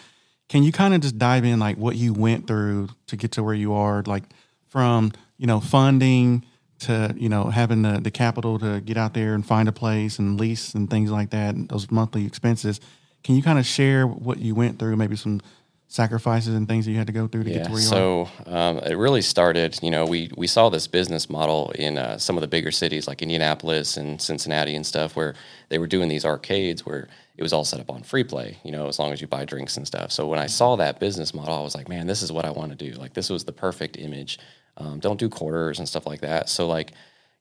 Can 0.48 0.62
you 0.62 0.72
kind 0.72 0.94
of 0.94 1.00
just 1.00 1.18
dive 1.18 1.44
in, 1.44 1.58
like 1.58 1.76
what 1.76 1.96
you 1.96 2.12
went 2.12 2.46
through 2.46 2.88
to 3.08 3.16
get 3.16 3.32
to 3.32 3.42
where 3.42 3.54
you 3.54 3.74
are, 3.74 4.02
like 4.06 4.24
from 4.68 5.12
you 5.36 5.46
know 5.46 5.60
funding 5.60 6.44
to 6.80 7.14
you 7.16 7.28
know 7.28 7.44
having 7.44 7.82
the 7.82 8.00
the 8.00 8.10
capital 8.10 8.58
to 8.58 8.80
get 8.80 8.96
out 8.96 9.14
there 9.14 9.34
and 9.34 9.46
find 9.46 9.68
a 9.68 9.72
place 9.72 10.18
and 10.18 10.38
lease 10.38 10.74
and 10.74 10.90
things 10.90 11.10
like 11.10 11.30
that, 11.30 11.54
and 11.54 11.68
those 11.68 11.90
monthly 11.90 12.26
expenses. 12.26 12.80
Can 13.22 13.36
you 13.36 13.42
kind 13.42 13.58
of 13.58 13.64
share 13.64 14.06
what 14.06 14.38
you 14.38 14.54
went 14.54 14.78
through, 14.78 14.96
maybe 14.96 15.16
some 15.16 15.40
sacrifices 15.88 16.54
and 16.54 16.68
things 16.68 16.84
that 16.84 16.90
you 16.90 16.98
had 16.98 17.06
to 17.06 17.12
go 17.12 17.26
through 17.28 17.44
to 17.44 17.50
get 17.50 17.64
to 17.64 17.70
where 17.70 17.80
you 17.80 17.86
are? 17.86 17.88
so 17.88 18.28
um, 18.46 18.78
it 18.78 18.96
really 18.96 19.22
started. 19.22 19.78
You 19.82 19.90
know, 19.90 20.04
we 20.04 20.30
we 20.36 20.46
saw 20.46 20.68
this 20.68 20.86
business 20.86 21.30
model 21.30 21.70
in 21.74 21.96
uh, 21.96 22.18
some 22.18 22.36
of 22.36 22.42
the 22.42 22.48
bigger 22.48 22.70
cities 22.70 23.06
like 23.08 23.22
Indianapolis 23.22 23.96
and 23.96 24.20
Cincinnati 24.20 24.74
and 24.74 24.86
stuff, 24.86 25.16
where 25.16 25.34
they 25.68 25.78
were 25.78 25.86
doing 25.86 26.08
these 26.08 26.24
arcades 26.24 26.84
where 26.84 27.08
it 27.36 27.42
was 27.42 27.52
all 27.52 27.64
set 27.64 27.80
up 27.80 27.90
on 27.90 28.02
free 28.02 28.24
play. 28.24 28.58
You 28.64 28.72
know, 28.72 28.88
as 28.88 28.98
long 28.98 29.12
as 29.12 29.20
you 29.20 29.26
buy 29.26 29.44
drinks 29.44 29.76
and 29.76 29.86
stuff. 29.86 30.12
So 30.12 30.26
when 30.26 30.38
I 30.38 30.46
saw 30.46 30.76
that 30.76 31.00
business 31.00 31.32
model, 31.32 31.54
I 31.54 31.62
was 31.62 31.74
like, 31.74 31.88
man, 31.88 32.06
this 32.06 32.22
is 32.22 32.30
what 32.30 32.44
I 32.44 32.50
want 32.50 32.76
to 32.76 32.90
do. 32.90 32.98
Like 32.98 33.14
this 33.14 33.30
was 33.30 33.44
the 33.44 33.52
perfect 33.52 33.96
image. 33.96 34.38
Um, 34.76 34.98
don't 34.98 35.18
do 35.18 35.28
quarters 35.28 35.78
and 35.78 35.88
stuff 35.88 36.06
like 36.06 36.20
that. 36.20 36.48
So 36.48 36.66
like, 36.66 36.92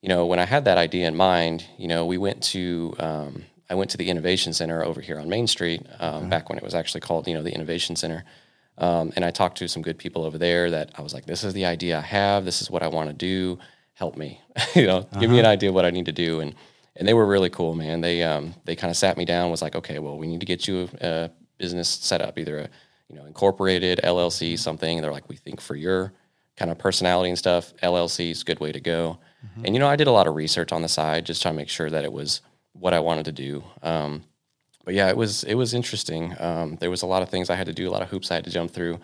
you 0.01 0.09
know, 0.09 0.25
when 0.25 0.39
I 0.39 0.45
had 0.45 0.65
that 0.65 0.77
idea 0.77 1.07
in 1.07 1.15
mind, 1.15 1.65
you 1.77 1.87
know, 1.87 2.05
we 2.05 2.17
went 2.17 2.43
to 2.43 2.93
um, 2.99 3.43
I 3.69 3.75
went 3.75 3.89
to 3.91 3.97
the 3.97 4.09
Innovation 4.09 4.53
Center 4.53 4.83
over 4.83 5.01
here 5.01 5.19
on 5.19 5.29
Main 5.29 5.47
Street 5.47 5.85
um, 5.99 6.29
back 6.29 6.49
when 6.49 6.57
it 6.57 6.63
was 6.63 6.75
actually 6.75 7.01
called, 7.01 7.27
you 7.27 7.33
know, 7.33 7.41
the 7.41 7.53
Innovation 7.53 7.95
Center. 7.95 8.23
Um, 8.77 9.13
and 9.15 9.23
I 9.23 9.31
talked 9.31 9.57
to 9.59 9.67
some 9.67 9.81
good 9.81 9.97
people 9.97 10.25
over 10.25 10.37
there 10.37 10.69
that 10.71 10.91
I 10.95 11.01
was 11.01 11.13
like, 11.13 11.25
this 11.25 11.43
is 11.43 11.53
the 11.53 11.65
idea 11.65 11.97
I 11.97 12.01
have. 12.01 12.43
This 12.45 12.61
is 12.61 12.69
what 12.69 12.83
I 12.83 12.87
want 12.87 13.09
to 13.09 13.13
do. 13.13 13.59
Help 13.93 14.17
me, 14.17 14.41
you 14.75 14.87
know, 14.87 15.07
give 15.19 15.29
me 15.29 15.39
an 15.39 15.45
idea 15.45 15.69
of 15.69 15.75
what 15.75 15.85
I 15.85 15.91
need 15.91 16.05
to 16.05 16.11
do. 16.11 16.39
And 16.39 16.55
and 16.95 17.07
they 17.07 17.13
were 17.13 17.25
really 17.25 17.49
cool, 17.49 17.73
man. 17.73 18.01
They 18.01 18.23
um, 18.23 18.53
they 18.65 18.75
kind 18.75 18.91
of 18.91 18.97
sat 18.97 19.17
me 19.17 19.25
down, 19.25 19.49
was 19.49 19.61
like, 19.61 19.75
okay, 19.75 19.99
well, 19.99 20.17
we 20.17 20.27
need 20.27 20.39
to 20.39 20.45
get 20.45 20.67
you 20.67 20.89
a, 21.01 21.07
a 21.07 21.31
business 21.57 21.89
set 21.89 22.21
up, 22.21 22.37
either 22.37 22.59
a 22.59 22.69
you 23.09 23.15
know 23.15 23.25
incorporated 23.25 23.99
LLC, 24.03 24.57
something. 24.57 25.01
They're 25.01 25.11
like, 25.11 25.29
we 25.29 25.35
think 25.35 25.61
for 25.61 25.75
your 25.75 26.13
kind 26.57 26.69
of 26.71 26.77
personality 26.77 27.29
and 27.29 27.37
stuff, 27.37 27.73
LLC 27.81 28.31
is 28.31 28.41
a 28.41 28.45
good 28.45 28.59
way 28.59 28.71
to 28.71 28.79
go. 28.79 29.17
And 29.65 29.75
you 29.75 29.79
know, 29.79 29.87
I 29.87 29.95
did 29.95 30.07
a 30.07 30.11
lot 30.11 30.27
of 30.27 30.35
research 30.35 30.71
on 30.71 30.81
the 30.81 30.87
side 30.87 31.25
just 31.25 31.41
trying 31.41 31.53
to 31.55 31.57
make 31.57 31.69
sure 31.69 31.89
that 31.89 32.03
it 32.05 32.13
was 32.13 32.41
what 32.73 32.93
I 32.93 32.99
wanted 32.99 33.25
to 33.25 33.31
do. 33.31 33.63
Um, 33.81 34.23
but 34.85 34.93
yeah, 34.93 35.09
it 35.09 35.17
was 35.17 35.43
it 35.43 35.55
was 35.55 35.73
interesting. 35.73 36.33
Um, 36.39 36.77
there 36.79 36.89
was 36.89 37.01
a 37.01 37.07
lot 37.07 37.21
of 37.23 37.29
things 37.29 37.49
I 37.49 37.55
had 37.55 37.67
to 37.67 37.73
do, 37.73 37.89
a 37.89 37.91
lot 37.91 38.01
of 38.01 38.09
hoops 38.09 38.31
I 38.31 38.35
had 38.35 38.45
to 38.45 38.49
jump 38.49 38.71
through. 38.71 38.99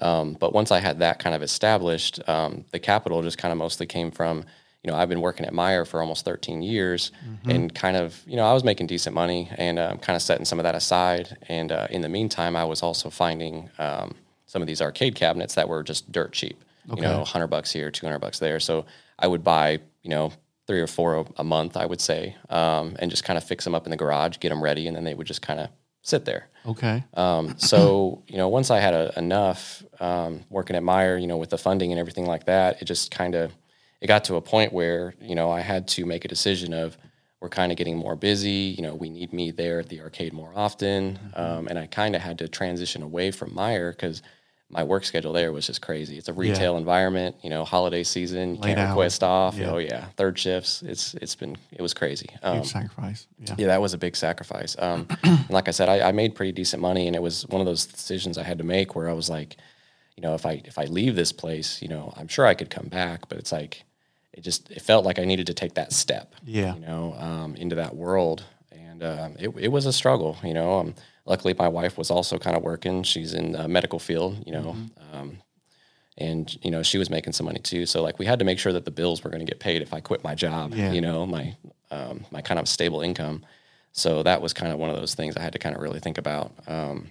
Um, 0.00 0.36
but 0.38 0.52
once 0.52 0.70
I 0.70 0.78
had 0.80 1.00
that 1.00 1.18
kind 1.18 1.34
of 1.34 1.42
established, 1.42 2.20
um, 2.28 2.64
the 2.72 2.78
capital 2.78 3.22
just 3.22 3.38
kind 3.38 3.50
of 3.50 3.58
mostly 3.58 3.86
came 3.86 4.10
from, 4.12 4.44
you 4.84 4.90
know, 4.90 4.96
I've 4.96 5.08
been 5.08 5.20
working 5.20 5.44
at 5.44 5.52
Meijer 5.52 5.86
for 5.86 6.00
almost 6.00 6.24
13 6.24 6.62
years, 6.62 7.10
and 7.50 7.74
kind 7.74 7.96
of, 7.96 8.22
you 8.26 8.36
know, 8.36 8.44
I 8.44 8.52
was 8.52 8.62
making 8.62 8.86
decent 8.86 9.14
money 9.14 9.50
and 9.56 9.78
um, 9.78 9.98
kind 9.98 10.14
of 10.14 10.22
setting 10.22 10.44
some 10.44 10.60
of 10.60 10.62
that 10.62 10.76
aside. 10.76 11.36
And 11.48 11.72
uh, 11.72 11.88
in 11.90 12.02
the 12.02 12.08
meantime, 12.08 12.54
I 12.54 12.64
was 12.64 12.82
also 12.82 13.10
finding 13.10 13.70
um, 13.78 14.14
some 14.46 14.62
of 14.62 14.68
these 14.68 14.80
arcade 14.80 15.14
cabinets 15.16 15.54
that 15.56 15.68
were 15.68 15.82
just 15.82 16.12
dirt 16.12 16.32
cheap. 16.32 16.62
You 16.96 17.02
know, 17.02 17.18
100 17.18 17.46
bucks 17.48 17.70
here, 17.70 17.90
200 17.90 18.18
bucks 18.18 18.38
there. 18.38 18.60
So 18.60 18.86
I 19.18 19.26
would 19.26 19.44
buy, 19.44 19.80
you 20.02 20.10
know, 20.10 20.32
three 20.66 20.80
or 20.80 20.86
four 20.86 21.16
a, 21.16 21.24
a 21.38 21.44
month, 21.44 21.76
I 21.76 21.86
would 21.86 22.00
say, 22.00 22.36
um, 22.50 22.96
and 22.98 23.10
just 23.10 23.24
kind 23.24 23.36
of 23.36 23.44
fix 23.44 23.64
them 23.64 23.74
up 23.74 23.86
in 23.86 23.90
the 23.90 23.96
garage, 23.96 24.38
get 24.38 24.50
them 24.50 24.62
ready, 24.62 24.86
and 24.86 24.96
then 24.96 25.04
they 25.04 25.14
would 25.14 25.26
just 25.26 25.42
kind 25.42 25.60
of 25.60 25.70
sit 26.02 26.24
there. 26.24 26.48
Okay. 26.66 27.04
Um, 27.14 27.58
so 27.58 28.22
you 28.26 28.36
know, 28.36 28.48
once 28.48 28.70
I 28.70 28.78
had 28.80 28.94
a, 28.94 29.18
enough 29.18 29.82
um, 30.00 30.44
working 30.50 30.76
at 30.76 30.82
Meijer, 30.82 31.20
you 31.20 31.26
know, 31.26 31.36
with 31.36 31.50
the 31.50 31.58
funding 31.58 31.90
and 31.92 31.98
everything 31.98 32.26
like 32.26 32.44
that, 32.44 32.82
it 32.82 32.84
just 32.84 33.10
kind 33.10 33.34
of 33.34 33.52
it 34.00 34.06
got 34.06 34.24
to 34.24 34.36
a 34.36 34.40
point 34.40 34.72
where 34.72 35.14
you 35.20 35.34
know 35.34 35.50
I 35.50 35.60
had 35.60 35.88
to 35.88 36.06
make 36.06 36.24
a 36.24 36.28
decision 36.28 36.72
of 36.72 36.96
we're 37.40 37.48
kind 37.48 37.70
of 37.70 37.78
getting 37.78 37.96
more 37.96 38.16
busy. 38.16 38.74
You 38.76 38.82
know, 38.82 38.94
we 38.94 39.10
need 39.10 39.32
me 39.32 39.50
there 39.50 39.80
at 39.80 39.88
the 39.88 40.00
arcade 40.00 40.32
more 40.32 40.52
often, 40.54 41.18
um, 41.34 41.68
and 41.68 41.78
I 41.78 41.86
kind 41.86 42.14
of 42.14 42.22
had 42.22 42.38
to 42.38 42.48
transition 42.48 43.02
away 43.02 43.30
from 43.30 43.50
Meijer 43.50 43.92
because 43.92 44.22
my 44.70 44.82
work 44.84 45.04
schedule 45.04 45.32
there 45.32 45.50
was 45.50 45.66
just 45.66 45.80
crazy. 45.80 46.18
It's 46.18 46.28
a 46.28 46.32
retail 46.32 46.76
environment. 46.76 47.36
You 47.42 47.48
know, 47.50 47.64
holiday 47.64 48.02
season, 48.04 48.56
you 48.56 48.60
Late 48.60 48.68
can't 48.74 48.78
hours. 48.80 48.90
request 48.90 49.22
off. 49.22 49.56
Yeah. 49.56 49.70
Oh 49.70 49.78
yeah, 49.78 50.06
third 50.16 50.38
shifts. 50.38 50.82
It's 50.82 51.14
it's 51.14 51.34
been 51.34 51.56
it 51.72 51.80
was 51.80 51.94
crazy. 51.94 52.28
Um, 52.42 52.56
Huge 52.58 52.66
sacrifice. 52.72 53.26
Yeah. 53.38 53.54
yeah, 53.58 53.66
that 53.68 53.80
was 53.80 53.94
a 53.94 53.98
big 53.98 54.14
sacrifice. 54.14 54.76
Um, 54.78 55.08
like 55.48 55.68
I 55.68 55.70
said, 55.70 55.88
I, 55.88 56.08
I 56.08 56.12
made 56.12 56.34
pretty 56.34 56.52
decent 56.52 56.82
money, 56.82 57.06
and 57.06 57.16
it 57.16 57.22
was 57.22 57.46
one 57.48 57.60
of 57.60 57.66
those 57.66 57.86
decisions 57.86 58.36
I 58.36 58.42
had 58.42 58.58
to 58.58 58.64
make 58.64 58.94
where 58.94 59.08
I 59.08 59.14
was 59.14 59.30
like, 59.30 59.56
you 60.16 60.22
know, 60.22 60.34
if 60.34 60.44
I 60.44 60.60
if 60.66 60.78
I 60.78 60.84
leave 60.84 61.16
this 61.16 61.32
place, 61.32 61.80
you 61.80 61.88
know, 61.88 62.12
I'm 62.16 62.28
sure 62.28 62.44
I 62.46 62.54
could 62.54 62.68
come 62.68 62.88
back, 62.88 63.28
but 63.30 63.38
it's 63.38 63.52
like, 63.52 63.84
it 64.34 64.42
just 64.42 64.70
it 64.70 64.82
felt 64.82 65.04
like 65.06 65.18
I 65.18 65.24
needed 65.24 65.46
to 65.46 65.54
take 65.54 65.74
that 65.74 65.92
step, 65.94 66.34
Yeah. 66.44 66.74
you 66.74 66.80
know, 66.80 67.14
um, 67.18 67.54
into 67.56 67.76
that 67.76 67.96
world, 67.96 68.44
and 68.70 69.02
um, 69.02 69.34
it 69.38 69.48
it 69.58 69.68
was 69.68 69.86
a 69.86 69.92
struggle, 69.94 70.36
you 70.44 70.52
know. 70.52 70.80
Um, 70.80 70.94
luckily, 71.28 71.54
my 71.56 71.68
wife 71.68 71.96
was 71.96 72.10
also 72.10 72.38
kind 72.38 72.56
of 72.56 72.62
working; 72.64 73.02
she's 73.04 73.34
in 73.34 73.52
the 73.52 73.68
medical 73.68 73.98
field, 74.00 74.42
you 74.46 74.52
know. 74.52 74.76
Um, 75.12 75.38
and 76.20 76.58
you 76.64 76.70
know 76.72 76.82
she 76.82 76.98
was 76.98 77.10
making 77.10 77.32
some 77.32 77.46
money 77.46 77.60
too, 77.60 77.86
so 77.86 78.02
like 78.02 78.18
we 78.18 78.26
had 78.26 78.40
to 78.40 78.44
make 78.44 78.58
sure 78.58 78.72
that 78.72 78.84
the 78.84 78.90
bills 78.90 79.22
were 79.22 79.30
going 79.30 79.44
to 79.46 79.50
get 79.52 79.60
paid 79.60 79.82
if 79.82 79.94
I 79.94 80.00
quit 80.00 80.24
my 80.24 80.34
job, 80.34 80.74
Yeah. 80.74 80.90
you 80.92 81.00
know, 81.00 81.24
my 81.26 81.54
um, 81.92 82.24
my 82.32 82.42
kind 82.42 82.58
of 82.58 82.66
stable 82.68 83.00
income. 83.02 83.44
So 83.92 84.22
that 84.24 84.42
was 84.42 84.52
kind 84.52 84.72
of 84.72 84.78
one 84.78 84.90
of 84.90 84.96
those 84.96 85.14
things 85.14 85.36
I 85.36 85.40
had 85.42 85.52
to 85.52 85.58
kind 85.58 85.76
of 85.76 85.80
really 85.82 86.00
think 86.00 86.18
about. 86.18 86.52
Um, 86.66 87.08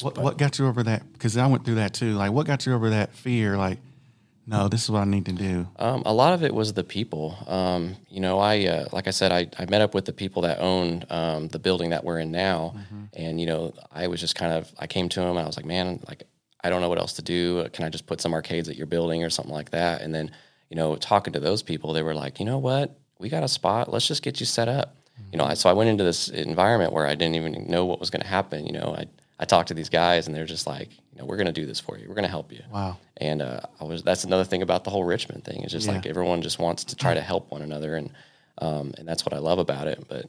What 0.00 0.16
what 0.16 0.38
got 0.38 0.58
you 0.58 0.66
over 0.66 0.82
that? 0.84 1.02
Because 1.12 1.36
I 1.36 1.46
went 1.46 1.64
through 1.64 1.74
that 1.76 1.92
too. 1.92 2.14
Like, 2.14 2.32
what 2.32 2.46
got 2.46 2.64
you 2.66 2.72
over 2.74 2.88
that 2.90 3.12
fear? 3.14 3.56
Like, 3.58 3.78
no, 4.48 4.68
this 4.68 4.84
is 4.84 4.90
what 4.90 5.00
I 5.00 5.04
need 5.04 5.26
to 5.26 5.32
do? 5.32 5.68
Um, 5.76 6.02
a 6.06 6.12
lot 6.12 6.32
of 6.32 6.42
it 6.42 6.54
was 6.54 6.72
the 6.72 6.82
people. 6.82 7.36
Um, 7.46 7.96
you 8.08 8.20
know, 8.20 8.38
I 8.38 8.64
uh, 8.64 8.88
like 8.92 9.06
I 9.06 9.10
said, 9.10 9.30
I, 9.30 9.48
I 9.58 9.66
met 9.66 9.82
up 9.82 9.94
with 9.94 10.06
the 10.06 10.12
people 10.12 10.42
that 10.42 10.58
own 10.58 11.04
um, 11.10 11.48
the 11.48 11.58
building 11.58 11.90
that 11.90 12.02
we're 12.02 12.18
in 12.18 12.30
now, 12.30 12.74
and 13.12 13.38
you 13.40 13.46
know, 13.46 13.74
I 13.92 14.06
was 14.06 14.20
just 14.20 14.34
kind 14.34 14.52
of 14.52 14.72
I 14.78 14.86
came 14.86 15.08
to 15.10 15.20
them 15.20 15.30
and 15.30 15.40
I 15.40 15.46
was 15.46 15.56
like, 15.56 15.66
man, 15.66 16.00
like 16.08 16.24
I 16.64 16.70
don't 16.70 16.80
know 16.80 16.88
what 16.88 16.98
else 16.98 17.12
to 17.14 17.22
do. 17.22 17.68
Can 17.74 17.84
I 17.84 17.90
just 17.90 18.06
put 18.06 18.20
some 18.20 18.32
arcades 18.32 18.68
at 18.68 18.76
your 18.76 18.86
building 18.86 19.22
or 19.22 19.30
something 19.30 19.54
like 19.54 19.70
that? 19.70 20.00
And 20.00 20.14
then 20.14 20.30
you 20.70 20.76
know, 20.76 20.96
talking 20.96 21.32
to 21.34 21.40
those 21.40 21.62
people, 21.62 21.92
they 21.92 22.02
were 22.02 22.14
like, 22.14 22.40
you 22.40 22.46
know 22.46 22.58
what, 22.58 22.98
we 23.18 23.28
got 23.28 23.42
a 23.42 23.48
spot. 23.48 23.92
Let's 23.92 24.06
just 24.06 24.22
get 24.22 24.40
you 24.40 24.46
set 24.46 24.68
up. 24.68 24.96
You 25.32 25.38
know, 25.38 25.44
I, 25.44 25.54
so 25.54 25.68
I 25.68 25.72
went 25.72 25.90
into 25.90 26.04
this 26.04 26.28
environment 26.28 26.92
where 26.92 27.06
I 27.06 27.14
didn't 27.14 27.34
even 27.34 27.66
know 27.68 27.84
what 27.84 28.00
was 28.00 28.08
going 28.08 28.22
to 28.22 28.28
happen. 28.28 28.66
You 28.66 28.72
know, 28.72 28.94
I 28.96 29.06
I 29.38 29.44
talked 29.44 29.68
to 29.68 29.74
these 29.74 29.88
guys 29.88 30.26
and 30.26 30.34
they're 30.34 30.44
just 30.46 30.66
like, 30.66 30.90
you 31.12 31.18
know, 31.18 31.24
we're 31.24 31.36
going 31.36 31.46
to 31.46 31.52
do 31.52 31.64
this 31.66 31.78
for 31.80 31.96
you. 31.96 32.08
We're 32.08 32.14
going 32.14 32.24
to 32.24 32.30
help 32.30 32.50
you. 32.52 32.62
Wow. 32.72 32.98
And 33.18 33.40
uh, 33.40 33.60
I 33.80 33.84
was 33.84 34.02
that's 34.02 34.24
another 34.24 34.44
thing 34.44 34.62
about 34.62 34.84
the 34.84 34.90
whole 34.90 35.04
Richmond 35.04 35.44
thing. 35.44 35.62
It's 35.62 35.72
just 35.72 35.86
Yeah. 35.86 35.94
like 35.94 36.06
everyone 36.06 36.42
just 36.42 36.58
wants 36.58 36.84
to 36.84 36.96
try 36.96 37.14
to 37.14 37.20
help 37.20 37.50
one 37.50 37.62
another, 37.62 37.94
and 37.96 38.10
um, 38.60 38.92
and 38.98 39.06
that's 39.08 39.24
what 39.24 39.32
I 39.32 39.38
love 39.38 39.58
about 39.58 39.86
it. 39.86 40.04
But 40.08 40.26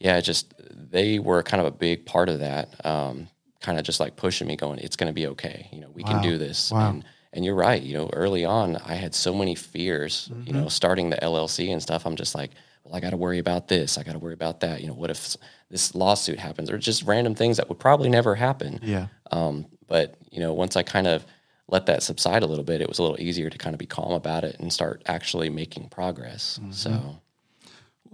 yeah, 0.00 0.20
just 0.20 0.52
they 0.70 1.18
were 1.18 1.42
kind 1.42 1.60
of 1.60 1.66
a 1.66 1.76
big 1.76 2.04
part 2.06 2.28
of 2.28 2.40
that. 2.40 2.84
Um, 2.84 3.28
kind 3.60 3.78
of 3.78 3.84
just 3.84 4.00
like 4.00 4.16
pushing 4.16 4.48
me, 4.48 4.56
going, 4.56 4.78
"It's 4.80 4.96
going 4.96 5.06
to 5.10 5.14
be 5.14 5.26
okay. 5.28 5.68
You 5.72 5.80
know, 5.80 5.90
we 5.94 6.02
Wow. 6.02 6.10
can 6.10 6.22
do 6.22 6.38
this." 6.38 6.70
Wow. 6.72 6.90
And 6.90 7.04
and 7.32 7.44
you're 7.44 7.54
right. 7.54 7.80
You 7.82 7.94
know, 7.94 8.10
early 8.12 8.44
on, 8.44 8.76
I 8.84 8.94
had 8.94 9.14
so 9.14 9.32
many 9.34 9.54
fears. 9.54 10.28
You 10.30 10.34
Mm-hmm. 10.36 10.56
know, 10.62 10.68
starting 10.68 11.10
the 11.10 11.16
LLC 11.22 11.72
and 11.72 11.80
stuff. 11.82 12.04
I'm 12.06 12.16
just 12.16 12.34
like, 12.34 12.50
well, 12.92 12.98
I 12.98 13.00
got 13.00 13.10
to 13.10 13.16
worry 13.16 13.38
about 13.38 13.68
this. 13.68 13.96
I 13.96 14.02
got 14.02 14.12
to 14.12 14.18
worry 14.18 14.34
about 14.34 14.60
that. 14.60 14.82
You 14.82 14.88
know, 14.88 14.94
what 14.94 15.10
if 15.10 15.36
this 15.70 15.94
lawsuit 15.94 16.38
happens, 16.38 16.70
or 16.70 16.76
just 16.76 17.04
random 17.04 17.34
things 17.34 17.56
that 17.56 17.68
would 17.70 17.78
probably 17.78 18.10
never 18.10 18.34
happen. 18.34 18.78
Yeah. 18.82 19.06
Um, 19.30 19.66
but 19.86 20.16
you 20.30 20.40
know, 20.40 20.52
once 20.52 20.76
I 20.76 20.82
kind 20.82 21.06
of 21.06 21.24
let 21.68 21.86
that 21.86 22.02
subside 22.02 22.42
a 22.42 22.46
little 22.46 22.64
bit, 22.64 22.82
it 22.82 22.88
was 22.88 22.98
a 22.98 23.02
little 23.02 23.18
easier 23.18 23.48
to 23.48 23.56
kind 23.56 23.74
of 23.74 23.78
be 23.78 23.86
calm 23.86 24.12
about 24.12 24.44
it 24.44 24.60
and 24.60 24.70
start 24.70 25.02
actually 25.06 25.48
making 25.48 25.88
progress. 25.88 26.60
So 26.70 26.90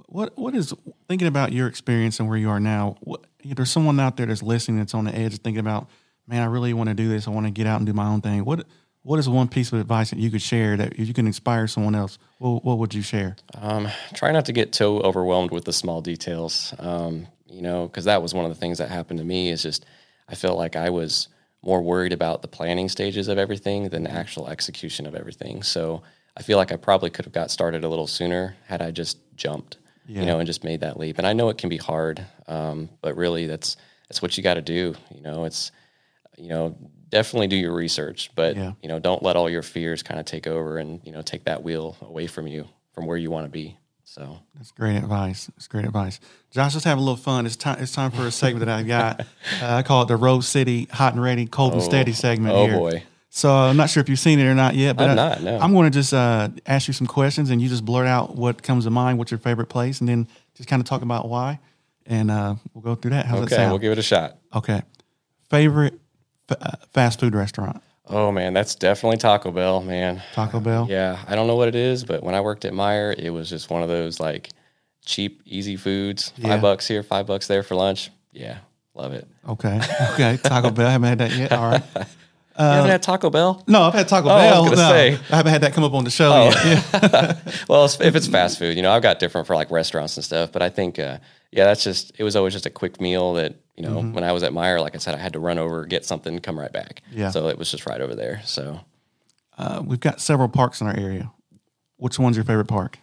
What 0.06 0.38
what 0.38 0.54
is 0.54 0.72
thinking 1.08 1.26
about 1.26 1.52
your 1.52 1.66
experience 1.66 2.20
and 2.20 2.28
where 2.28 2.38
you 2.38 2.48
are 2.48 2.60
now? 2.60 2.96
What, 3.00 3.24
if 3.40 3.56
there's 3.56 3.70
someone 3.70 3.98
out 3.98 4.16
there 4.16 4.26
that's 4.26 4.42
listening 4.42 4.78
that's 4.78 4.94
on 4.94 5.04
the 5.04 5.14
edge 5.14 5.38
thinking 5.40 5.60
about, 5.60 5.88
man, 6.28 6.42
I 6.42 6.46
really 6.46 6.72
want 6.72 6.88
to 6.88 6.94
do 6.94 7.08
this. 7.08 7.26
I 7.26 7.30
want 7.30 7.46
to 7.46 7.50
get 7.50 7.66
out 7.66 7.78
and 7.78 7.86
do 7.86 7.92
my 7.92 8.06
own 8.06 8.20
thing. 8.20 8.44
What 8.44 8.64
what 9.02 9.18
is 9.18 9.28
one 9.28 9.48
piece 9.48 9.72
of 9.72 9.80
advice 9.80 10.10
that 10.10 10.18
you 10.18 10.30
could 10.30 10.42
share 10.42 10.76
that 10.76 10.92
if 10.94 11.08
you 11.08 11.14
can 11.14 11.26
inspire 11.26 11.66
someone 11.66 11.94
else? 11.94 12.18
What, 12.38 12.64
what 12.64 12.78
would 12.78 12.94
you 12.94 13.02
share? 13.02 13.36
um, 13.54 13.88
try 14.14 14.32
not 14.32 14.44
to 14.46 14.52
get 14.52 14.72
too 14.72 15.00
overwhelmed 15.02 15.50
with 15.50 15.64
the 15.64 15.72
small 15.72 16.00
details. 16.00 16.74
Um, 16.78 17.26
you 17.46 17.62
know, 17.62 17.86
because 17.86 18.04
that 18.04 18.22
was 18.22 18.34
one 18.34 18.44
of 18.44 18.50
the 18.50 18.54
things 18.60 18.78
that 18.78 18.90
happened 18.90 19.18
to 19.18 19.24
me. 19.24 19.50
Is 19.50 19.62
just 19.62 19.86
I 20.28 20.34
felt 20.34 20.58
like 20.58 20.76
I 20.76 20.90
was 20.90 21.28
more 21.62 21.82
worried 21.82 22.12
about 22.12 22.42
the 22.42 22.48
planning 22.48 22.88
stages 22.88 23.28
of 23.28 23.38
everything 23.38 23.88
than 23.88 24.04
the 24.04 24.12
actual 24.12 24.48
execution 24.48 25.06
of 25.06 25.14
everything. 25.14 25.62
So 25.62 26.02
I 26.36 26.42
feel 26.42 26.56
like 26.56 26.70
I 26.70 26.76
probably 26.76 27.10
could 27.10 27.24
have 27.24 27.34
got 27.34 27.50
started 27.50 27.84
a 27.84 27.88
little 27.88 28.06
sooner 28.06 28.56
had 28.66 28.80
I 28.82 28.90
just 28.90 29.18
jumped. 29.36 29.78
Yeah. 30.06 30.20
you 30.20 30.26
know, 30.26 30.38
and 30.38 30.46
just 30.46 30.64
made 30.64 30.80
that 30.80 30.98
leap. 30.98 31.18
And 31.18 31.26
I 31.26 31.34
know 31.34 31.50
it 31.50 31.58
can 31.58 31.68
be 31.68 31.76
hard, 31.76 32.24
um, 32.46 32.88
but 33.02 33.14
really, 33.14 33.46
that's 33.46 33.76
that's 34.08 34.22
what 34.22 34.38
you 34.38 34.42
got 34.42 34.54
to 34.54 34.62
do. 34.62 34.94
You 35.14 35.20
know, 35.20 35.44
it's 35.44 35.70
you 36.38 36.48
know 36.48 36.74
definitely 37.08 37.46
do 37.48 37.56
your 37.56 37.72
research, 37.72 38.30
but 38.34 38.56
Yeah. 38.56 38.72
you 38.82 38.88
know 38.88 38.98
don't 38.98 39.22
let 39.22 39.36
all 39.36 39.48
your 39.50 39.62
fears 39.62 40.02
kind 40.02 40.18
of 40.20 40.26
take 40.26 40.46
over 40.46 40.78
and 40.78 41.00
you 41.04 41.12
know 41.12 41.22
take 41.22 41.44
that 41.44 41.62
wheel 41.62 41.96
away 42.02 42.26
from 42.26 42.46
you 42.46 42.66
from 42.92 43.06
where 43.06 43.16
you 43.16 43.30
want 43.30 43.44
to 43.46 43.50
be. 43.50 43.76
So 44.04 44.38
That's 44.56 44.70
great 44.70 44.96
advice. 44.96 45.46
That's 45.54 45.68
great 45.68 45.84
advice. 45.84 46.18
Josh, 46.50 46.72
let's 46.74 46.84
have 46.86 46.96
a 46.96 47.00
little 47.00 47.16
fun. 47.16 47.44
It's 47.44 47.56
time. 47.56 47.78
It's 47.82 47.92
time 47.92 48.10
for 48.10 48.26
a 48.26 48.30
segment 48.30 48.64
that 48.64 48.74
I've 48.78 48.86
got. 48.86 49.26
Uh, 49.62 49.74
I 49.76 49.82
call 49.82 50.02
it 50.02 50.08
the 50.08 50.16
Rose 50.16 50.46
City 50.48 50.88
Hot 50.92 51.12
and 51.14 51.22
Ready, 51.22 51.46
Cold 51.46 51.72
and 51.74 51.82
Steady 51.82 52.12
segment. 52.12 52.54
oh 52.54 52.66
here. 52.66 52.76
boy, 52.78 53.02
So 53.30 53.50
I'm 53.52 53.76
not 53.76 53.90
sure 53.90 54.00
if 54.00 54.08
you've 54.08 54.18
seen 54.18 54.38
it 54.38 54.44
or 54.44 54.54
not 54.54 54.74
yet, 54.74 54.96
but 54.96 55.04
I've 55.10 55.10
I, 55.10 55.14
not, 55.14 55.42
no. 55.42 55.58
I'm 55.58 55.72
going 55.72 55.90
to 55.90 55.98
just 55.98 56.14
uh, 56.14 56.48
ask 56.66 56.86
you 56.88 56.94
some 56.94 57.06
questions, 57.06 57.50
and 57.50 57.60
you 57.60 57.68
just 57.68 57.84
blurt 57.84 58.06
out 58.06 58.36
what 58.36 58.62
comes 58.62 58.84
to 58.84 58.90
mind. 58.90 59.18
What's 59.18 59.30
your 59.30 59.38
favorite 59.38 59.66
place, 59.68 60.00
and 60.00 60.08
then 60.08 60.26
just 60.54 60.68
kind 60.68 60.80
of 60.80 60.86
talk 60.86 61.02
about 61.02 61.28
why, 61.28 61.58
and 62.06 62.30
uh, 62.30 62.54
we'll 62.74 62.82
go 62.82 62.94
through 62.94 63.10
that. 63.12 63.26
How's 63.26 63.40
that 63.40 63.46
okay, 63.46 63.56
sound? 63.56 63.72
we'll 63.72 63.78
give 63.80 63.92
it 63.92 63.98
a 63.98 64.02
shot. 64.02 64.38
okay. 64.54 64.82
Favorite 65.50 65.98
f- 66.50 66.88
fast 66.92 67.20
food 67.20 67.34
restaurant? 67.34 67.82
Oh 68.06 68.32
man, 68.32 68.54
that's 68.54 68.74
definitely 68.74 69.18
Taco 69.18 69.50
Bell, 69.52 69.82
man. 69.82 70.22
Taco 70.32 70.60
Bell. 70.60 70.86
Yeah, 70.88 71.18
I 71.26 71.34
don't 71.36 71.46
know 71.46 71.56
what 71.56 71.68
it 71.68 71.74
is, 71.74 72.04
but 72.04 72.22
when 72.22 72.34
I 72.34 72.40
worked 72.40 72.64
at 72.64 72.72
Meijer, 72.72 73.14
it 73.18 73.30
was 73.30 73.50
just 73.50 73.68
one 73.70 73.82
of 73.82 73.88
those 73.88 74.18
like 74.18 74.48
cheap, 75.04 75.42
easy 75.44 75.76
foods. 75.76 76.30
Five 76.30 76.44
Yeah. 76.44 76.56
bucks 76.58 76.86
here, 76.88 77.02
five 77.02 77.26
bucks 77.26 77.46
there 77.48 77.62
for 77.62 77.74
lunch. 77.74 78.10
Yeah, 78.32 78.58
love 78.94 79.12
it. 79.12 79.28
Okay. 79.48 79.80
Okay. 80.12 80.38
Taco 80.42 80.70
Bell. 80.70 80.86
I 80.86 80.90
haven't 80.92 81.08
had 81.08 81.18
that 81.18 81.32
yet. 81.36 81.52
All 81.52 81.70
right. 81.70 81.82
you 81.96 82.04
haven't 82.64 82.90
had 82.90 83.02
Taco 83.02 83.28
Bell? 83.30 83.62
No, 83.66 83.82
I've 83.82 83.94
had 83.94 84.08
Taco 84.08 84.28
Oh, 84.28 84.32
I 84.32 84.44
was 84.46 84.50
Bell. 84.50 84.64
gonna 84.64 84.76
no, 84.76 84.88
say. 84.88 85.14
Oh. 85.16 85.20
I 85.30 85.36
haven't 85.36 85.52
had 85.52 85.60
that 85.62 85.72
come 85.74 85.84
up 85.84 85.92
on 85.92 86.04
the 86.04 86.10
show 86.10 86.44
yet. 86.44 86.64
Yeah. 87.02 87.36
well, 87.68 87.84
if 87.84 88.00
it's 88.16 88.26
fast 88.26 88.58
food, 88.58 88.74
you 88.76 88.82
know, 88.82 88.90
I've 88.92 89.02
got 89.02 89.18
different 89.18 89.46
for 89.46 89.54
like 89.54 89.70
restaurants 89.70 90.16
and 90.16 90.24
stuff, 90.24 90.50
but 90.52 90.62
I 90.62 90.68
think, 90.70 90.98
uh, 90.98 91.18
yeah, 91.52 91.64
that's 91.64 91.84
just, 91.84 92.12
it 92.18 92.24
was 92.24 92.36
always 92.36 92.52
just 92.54 92.66
a 92.66 92.70
quick 92.70 93.00
meal 93.00 93.34
that, 93.34 93.54
you 93.78 93.86
know, 93.86 94.00
when 94.02 94.24
I 94.24 94.32
was 94.32 94.42
at 94.42 94.52
Meijer, 94.52 94.80
like 94.80 94.94
I 94.96 94.98
said, 94.98 95.14
I 95.14 95.18
had 95.18 95.32
to 95.34 95.38
run 95.38 95.56
over, 95.58 95.86
get 95.86 96.04
something, 96.04 96.38
come 96.40 96.58
right 96.58 96.72
back. 96.72 97.02
Yeah. 97.12 97.30
So 97.30 97.46
it 97.48 97.56
was 97.56 97.70
just 97.70 97.86
right 97.86 98.00
over 98.00 98.14
there. 98.16 98.42
So 98.44 98.80
Uh, 99.56 99.82
we've 99.84 100.00
got 100.00 100.20
several 100.20 100.48
parks 100.48 100.80
in 100.80 100.86
our 100.88 100.96
area. 100.96 101.30
Which 101.96 102.18
one's 102.18 102.36
your 102.36 102.44
favorite 102.44 102.68
park? 102.68 102.98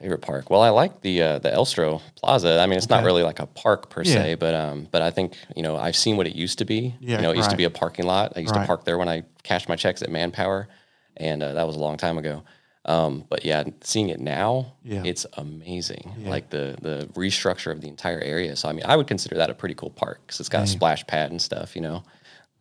favorite 0.00 0.20
park. 0.22 0.50
Well, 0.50 0.62
I 0.62 0.70
like 0.70 1.00
the, 1.02 1.22
uh, 1.22 1.38
the 1.38 1.50
Elstro 1.50 2.02
Plaza. 2.16 2.58
I 2.60 2.66
mean, 2.66 2.76
it's 2.76 2.88
not 2.88 3.04
really 3.04 3.22
like 3.22 3.38
a 3.38 3.46
park 3.46 3.88
per 3.88 4.02
Yeah. 4.02 4.14
se, 4.14 4.34
but, 4.34 4.52
um, 4.52 4.88
but 4.90 5.00
I 5.00 5.12
think, 5.12 5.34
you 5.54 5.62
know, 5.62 5.76
I've 5.76 5.94
seen 5.94 6.16
what 6.16 6.26
it 6.26 6.34
used 6.34 6.58
to 6.58 6.64
be. 6.64 6.96
Yeah, 6.98 7.18
you 7.18 7.22
know, 7.22 7.30
it 7.30 7.36
used 7.36 7.50
to 7.50 7.56
be 7.56 7.62
a 7.62 7.70
parking 7.70 8.04
lot. 8.04 8.32
I 8.34 8.40
used 8.40 8.52
Right. 8.52 8.62
to 8.62 8.66
park 8.66 8.84
there 8.84 8.98
when 8.98 9.08
I 9.08 9.22
cashed 9.44 9.68
my 9.68 9.76
checks 9.76 10.02
at 10.02 10.10
Manpower, 10.10 10.66
and 11.16 11.40
uh, 11.40 11.52
that 11.52 11.68
was 11.68 11.76
a 11.76 11.78
long 11.78 11.98
time 11.98 12.18
ago. 12.18 12.42
Um, 12.84 13.24
but 13.28 13.44
yeah, 13.44 13.62
seeing 13.82 14.08
it 14.08 14.18
now, 14.18 14.72
Yeah. 14.82 15.02
it's 15.04 15.24
amazing. 15.36 16.10
Like 16.26 16.50
the 16.50 16.76
the 16.82 17.08
restructure 17.14 17.70
of 17.70 17.80
the 17.80 17.88
entire 17.88 18.20
area. 18.20 18.56
So 18.56 18.68
I 18.68 18.72
mean, 18.72 18.84
I 18.86 18.96
would 18.96 19.06
consider 19.06 19.36
that 19.36 19.50
a 19.50 19.54
pretty 19.54 19.74
cool 19.76 19.90
park 19.90 20.20
because 20.26 20.40
it's 20.40 20.48
got 20.48 20.64
a 20.64 20.66
splash 20.66 21.06
pad 21.06 21.30
and 21.30 21.40
stuff. 21.40 21.76
You 21.76 21.82
know, 21.82 22.02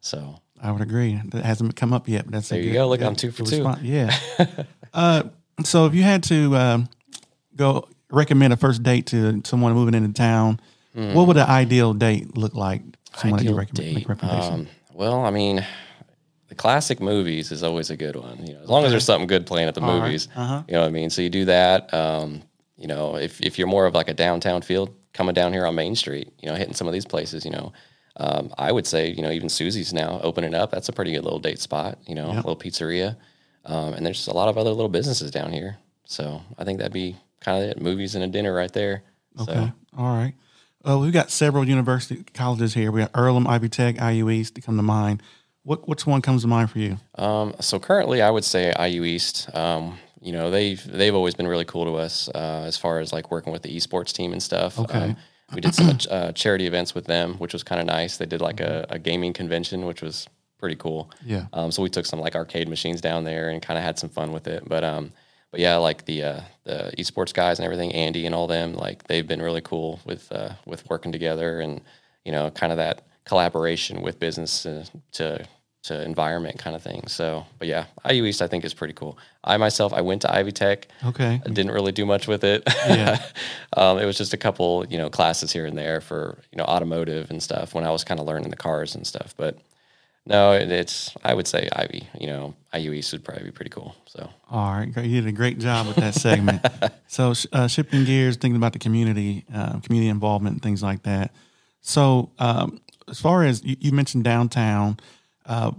so 0.02 0.40
I 0.62 0.72
would 0.72 0.82
agree. 0.82 1.20
That 1.32 1.44
hasn't 1.44 1.76
come 1.76 1.92
up 1.92 2.08
yet, 2.08 2.26
but 2.26 2.34
that's 2.34 2.52
a 2.52 2.54
There 2.56 2.64
you 2.64 2.72
good- 2.72 2.78
go. 2.78 2.90
Look, 2.90 3.00
good- 3.00 3.08
I'm 3.08 3.16
two 3.16 3.32
for 3.32 3.44
two. 3.44 3.58
response. 3.64 3.82
Yeah. 3.82 4.16
uh, 4.94 5.24
so 5.64 5.86
if 5.88 5.96
you 5.96 6.04
had 6.04 6.22
to 6.26 6.56
um, 6.56 6.90
go 7.56 7.88
recommend 8.12 8.54
a 8.54 8.58
first 8.58 8.84
date 8.84 9.08
to 9.08 9.42
someone 9.44 9.74
moving 9.74 9.96
into 9.96 10.14
town, 10.14 10.60
what 10.94 11.26
would 11.28 11.38
an 11.38 11.48
ideal 11.50 11.94
date 11.96 12.38
look 12.38 12.54
like? 12.54 12.84
Someone 13.18 13.40
that 13.40 13.44
you 13.46 13.54
Hmm. 13.54 13.60
Ideal 13.60 13.74
recommend, 13.74 13.96
date. 13.98 14.08
recommendation. 14.10 14.54
Um, 14.54 14.68
well, 14.94 15.26
I 15.26 15.32
mean, 15.32 15.66
the 16.52 16.56
classic 16.56 17.00
movies 17.00 17.50
is 17.54 17.64
always 17.64 17.90
a 17.90 17.96
good 17.96 18.18
one. 18.18 18.46
You 18.46 18.56
know, 18.56 18.60
as 18.62 18.68
long 18.70 18.84
as 18.84 18.92
there's 18.92 19.06
something 19.06 19.26
good 19.26 19.46
playing 19.46 19.70
at 19.70 19.74
the 19.74 19.80
right. 19.82 20.02
movies, 20.02 20.28
Uh-huh. 20.36 20.64
you 20.68 20.74
know 20.74 20.82
what 20.82 20.88
I 20.88 20.92
mean. 20.92 21.10
So 21.10 21.22
you 21.22 21.30
do 21.30 21.46
that. 21.46 21.94
Um, 21.94 22.42
you 22.76 22.88
know, 22.88 23.16
if 23.16 23.40
if 23.42 23.58
you're 23.58 23.70
more 23.70 23.86
of 23.86 23.94
like 23.96 24.10
a 24.10 24.14
downtown 24.14 24.62
field, 24.62 24.90
coming 25.14 25.34
down 25.34 25.54
here 25.54 25.66
on 25.66 25.76
Main 25.76 25.96
Street, 25.96 26.34
you 26.42 26.50
know, 26.50 26.56
hitting 26.56 26.74
some 26.74 26.88
of 26.88 26.94
these 26.94 27.06
places, 27.06 27.46
you 27.46 27.52
know. 27.52 27.72
Um, 28.18 28.54
I 28.58 28.70
would 28.74 28.86
say, 28.86 29.10
you 29.10 29.22
know, 29.22 29.32
even 29.32 29.48
Susie's 29.48 29.94
now 29.94 30.20
opening 30.24 30.54
up. 30.54 30.72
That's 30.72 30.90
a 30.90 30.92
pretty 30.94 31.14
good 31.14 31.24
little 31.24 31.40
date 31.40 31.60
spot, 31.60 31.98
you 32.06 32.16
know, 32.16 32.28
Yep. 32.34 32.36
little 32.46 32.56
pizzeria. 32.58 33.16
Um, 33.64 33.94
and 33.94 34.06
there's 34.06 34.28
a 34.28 34.34
lot 34.34 34.50
of 34.50 34.58
other 34.58 34.72
little 34.72 34.90
businesses 34.90 35.32
down 35.32 35.54
here. 35.54 35.78
So 36.06 36.42
I 36.60 36.66
think 36.66 36.80
that'd 36.80 36.92
be 36.92 37.16
kind 37.40 37.64
of 37.64 37.70
it. 37.70 37.82
Movies 37.82 38.14
and 38.16 38.24
a 38.26 38.28
dinner 38.28 38.54
right 38.54 38.74
there. 38.74 39.04
Okay. 39.40 39.54
So 39.54 39.72
All 39.98 40.14
right. 40.18 40.34
Uh, 40.84 40.98
we've 40.98 41.14
got 41.14 41.30
several 41.32 41.64
university 41.66 42.24
colleges 42.34 42.74
here. 42.74 42.92
We 42.92 43.02
got 43.02 43.12
Earlham, 43.14 43.48
Ivy 43.48 43.70
Tech, 43.70 43.96
IU 44.02 44.30
East 44.30 44.56
to 44.56 44.62
come 44.62 44.76
to 44.78 44.84
mind. 44.84 45.22
What 45.64 45.88
which 45.88 46.06
one 46.08 46.22
comes 46.22 46.42
to 46.42 46.48
mind 46.48 46.72
for 46.72 46.80
you? 46.80 46.98
Um, 47.16 47.54
so 47.60 47.80
currently, 47.80 48.22
I 48.22 48.30
would 48.30 48.44
say 48.44 48.74
IU 48.80 49.04
East. 49.04 49.54
Um, 49.56 49.98
you 50.22 50.32
know, 50.32 50.52
they've 50.52 50.84
they've 50.92 51.16
always 51.16 51.36
been 51.36 51.48
really 51.48 51.66
cool 51.66 51.86
to 51.86 51.96
us 51.96 52.30
uh, 52.34 52.64
as 52.66 52.78
far 52.78 53.00
as 53.00 53.14
like 53.14 53.32
working 53.32 53.54
with 53.54 53.62
the 53.62 53.76
esports 53.76 54.12
team 54.12 54.34
and 54.34 54.42
stuff. 54.42 54.80
Okay. 54.80 55.00
Um, 55.00 55.18
we 55.54 55.62
did 55.62 55.76
some 55.76 55.98
uh, 56.10 56.32
charity 56.36 56.66
events 56.66 56.96
with 56.96 57.06
them, 57.06 57.36
which 57.36 57.54
was 57.54 57.64
kind 57.64 57.82
of 57.82 57.88
nice. 57.88 58.18
They 58.18 58.26
did 58.26 58.42
like 58.42 58.60
a, 58.60 58.86
a 58.90 59.00
gaming 59.00 59.34
convention, 59.34 59.86
which 59.86 60.02
was 60.02 60.28
pretty 60.60 60.76
cool. 60.76 61.12
Yeah. 61.26 61.48
Um, 61.54 61.72
so 61.72 61.84
we 61.84 61.90
took 61.90 62.06
some 62.06 62.20
like 62.20 62.36
arcade 62.36 62.70
machines 62.70 63.02
down 63.02 63.24
there 63.24 63.50
and 63.50 63.62
kind 63.62 63.78
of 63.78 63.84
had 63.84 64.00
some 64.00 64.10
fun 64.10 64.32
with 64.32 64.48
it. 64.48 64.64
But 64.68 64.84
um, 64.84 65.12
but 65.52 65.60
yeah, 65.60 65.76
like 65.78 66.06
the 66.06 66.24
uh, 66.24 66.42
the 66.64 66.94
esports 66.98 67.34
guys 67.34 67.60
and 67.60 67.66
everything, 67.66 67.92
Andy 67.92 68.26
and 68.26 68.34
all 68.34 68.48
them, 68.48 68.74
like 68.74 69.04
they've 69.04 69.28
been 69.28 69.42
really 69.42 69.62
cool 69.62 70.00
with 70.06 70.32
uh, 70.32 70.54
with 70.66 70.90
working 70.90 71.12
together 71.12 71.60
and 71.60 71.82
you 72.24 72.32
know 72.32 72.50
kind 72.52 72.72
of 72.72 72.78
that 72.78 73.06
collaboration 73.26 74.02
with 74.02 74.20
business 74.20 74.66
uh, 74.66 74.86
to 75.14 75.46
to 75.84 76.04
environment 76.04 76.60
kind 76.60 76.76
of 76.76 76.84
thing. 76.84 77.08
So, 77.08 77.46
but 77.58 77.68
yeah, 77.68 77.86
IU 78.08 78.26
East 78.26 78.42
I 78.42 78.48
think 78.48 78.64
is 78.64 78.74
pretty 78.74 78.94
cool. 78.94 79.18
I 79.44 79.58
myself 79.58 79.94
I 79.94 80.02
went 80.02 80.22
to 80.22 80.34
Ivy 80.34 80.52
Tech. 80.52 80.88
Okay. 81.04 81.42
I 81.44 81.50
didn't 81.50 81.72
really 81.72 81.92
do 81.92 82.06
much 82.06 82.28
with 82.28 82.44
it. 82.44 82.64
Yeah. 82.88 83.20
um, 83.78 83.98
it 83.98 84.06
was 84.06 84.18
just 84.18 84.34
a 84.34 84.38
couple, 84.38 84.86
you 84.90 84.98
know, 84.98 85.10
classes 85.10 85.52
here 85.52 85.66
and 85.66 85.78
there 85.78 86.00
for 86.02 86.38
you 86.52 86.58
know 86.58 86.66
automotive 86.66 87.32
and 87.32 87.42
stuff 87.42 87.74
when 87.74 87.84
I 87.84 87.92
was 87.92 88.04
kind 88.04 88.20
of 88.20 88.28
learning 88.28 88.52
the 88.52 88.58
cars 88.58 88.94
and 88.96 89.08
stuff. 89.08 89.34
But 89.36 89.58
no, 90.26 90.52
it, 90.54 90.72
it's 90.72 91.16
I 91.24 91.34
would 91.34 91.48
say 91.48 91.68
Ivy. 91.76 92.08
You 92.20 92.28
know, 92.28 92.56
IU 92.74 92.92
East 92.94 93.12
would 93.14 93.24
probably 93.24 93.46
be 93.46 93.52
pretty 93.52 93.72
cool. 93.72 93.96
So 94.06 94.30
All 94.52 94.72
right, 94.72 94.96
you 94.98 95.22
did 95.22 95.28
a 95.28 95.32
great 95.32 95.58
job 95.58 95.88
with 95.88 95.96
that 95.96 96.14
segment. 96.14 96.64
so, 97.08 97.34
uh, 97.52 97.68
shifting 97.68 98.06
gears, 98.06 98.38
thinking 98.38 98.58
about 98.58 98.74
the 98.74 98.80
community, 98.80 99.46
uh, 99.54 99.80
community 99.80 100.10
involvement, 100.10 100.62
things 100.62 100.84
like 100.84 101.04
that. 101.04 101.34
So, 101.82 102.30
um, 102.38 102.80
as 103.12 103.20
far 103.20 103.44
as 103.44 103.64
you, 103.64 103.76
you 103.80 103.92
mentioned 103.92 104.24
downtown, 104.24 104.98
uh, 105.46 105.72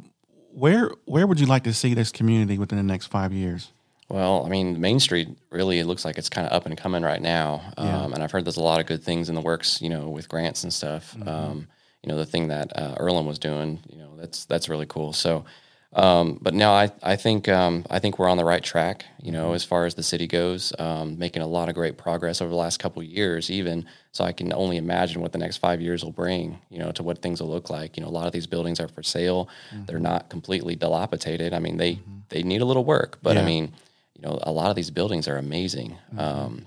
where 0.52 0.90
where 1.06 1.26
would 1.26 1.40
you 1.40 1.46
like 1.46 1.64
to 1.64 1.72
see 1.72 1.94
this 1.94 2.12
community 2.12 2.58
within 2.58 2.76
the 2.76 2.84
next 2.84 3.06
five 3.06 3.32
years? 3.32 3.72
Well, 4.08 4.44
I 4.44 4.50
mean, 4.50 4.78
Main 4.78 5.00
Street 5.00 5.28
really 5.50 5.78
it 5.78 5.86
looks 5.86 6.04
like 6.04 6.18
it's 6.18 6.28
kind 6.28 6.46
of 6.46 6.52
up 6.52 6.66
and 6.66 6.76
coming 6.76 7.02
right 7.02 7.22
now, 7.22 7.62
um, 7.78 8.12
and 8.12 8.22
I've 8.22 8.30
heard 8.30 8.44
there's 8.44 8.58
a 8.58 8.62
lot 8.62 8.78
of 8.78 8.86
good 8.86 9.02
things 9.02 9.30
in 9.30 9.34
the 9.34 9.40
works, 9.40 9.80
you 9.80 9.88
know, 9.88 10.10
with 10.10 10.28
grants 10.28 10.64
and 10.64 10.72
stuff. 10.72 11.16
Um, 11.26 11.66
you 12.02 12.12
know, 12.12 12.18
the 12.18 12.26
thing 12.26 12.48
that 12.48 12.76
uh, 12.76 12.96
Earlham 12.98 13.26
was 13.26 13.38
doing, 13.38 13.80
you 13.88 13.96
know, 13.96 14.10
that's 14.16 14.44
that's 14.44 14.68
really 14.68 14.86
cool. 14.86 15.14
So, 15.14 15.46
um, 15.94 16.38
but 16.40 16.54
no, 16.54 16.70
I 16.72 16.90
I 17.02 17.16
think 17.16 17.48
um, 17.48 17.84
I 17.90 17.98
think 17.98 18.18
we're 18.18 18.28
on 18.28 18.36
the 18.36 18.44
right 18.44 18.62
track. 18.62 19.04
You 19.22 19.32
know, 19.32 19.52
as 19.52 19.64
far 19.64 19.84
as 19.84 19.94
the 19.94 20.02
city 20.02 20.26
goes, 20.26 20.72
um, 20.78 21.18
making 21.18 21.42
a 21.42 21.46
lot 21.46 21.68
of 21.68 21.74
great 21.74 21.98
progress 21.98 22.40
over 22.40 22.50
the 22.50 22.56
last 22.56 22.78
couple 22.78 23.02
of 23.02 23.08
years, 23.08 23.50
even. 23.50 23.86
So 24.12 24.24
I 24.24 24.32
can 24.32 24.52
only 24.52 24.76
imagine 24.76 25.20
what 25.20 25.32
the 25.32 25.38
next 25.38 25.58
five 25.58 25.80
years 25.80 26.02
will 26.04 26.12
bring. 26.12 26.58
You 26.70 26.78
know, 26.78 26.92
to 26.92 27.02
what 27.02 27.20
things 27.20 27.40
will 27.40 27.50
look 27.50 27.70
like. 27.70 27.96
You 27.96 28.02
know, 28.02 28.08
a 28.08 28.10
lot 28.10 28.26
of 28.26 28.32
these 28.32 28.46
buildings 28.46 28.80
are 28.80 28.88
for 28.88 29.02
sale. 29.02 29.48
They're 29.86 29.98
not 29.98 30.30
completely 30.30 30.76
dilapidated. 30.76 31.52
I 31.52 31.58
mean, 31.58 31.76
they 31.76 31.98
they 32.28 32.42
need 32.42 32.62
a 32.62 32.64
little 32.66 32.84
work, 32.84 33.18
but 33.22 33.36
I 33.36 33.44
mean, 33.44 33.72
you 34.14 34.22
know, 34.22 34.38
a 34.42 34.52
lot 34.52 34.70
of 34.70 34.76
these 34.76 34.90
buildings 34.90 35.28
are 35.28 35.36
amazing. 35.36 35.96
Um, 36.16 36.66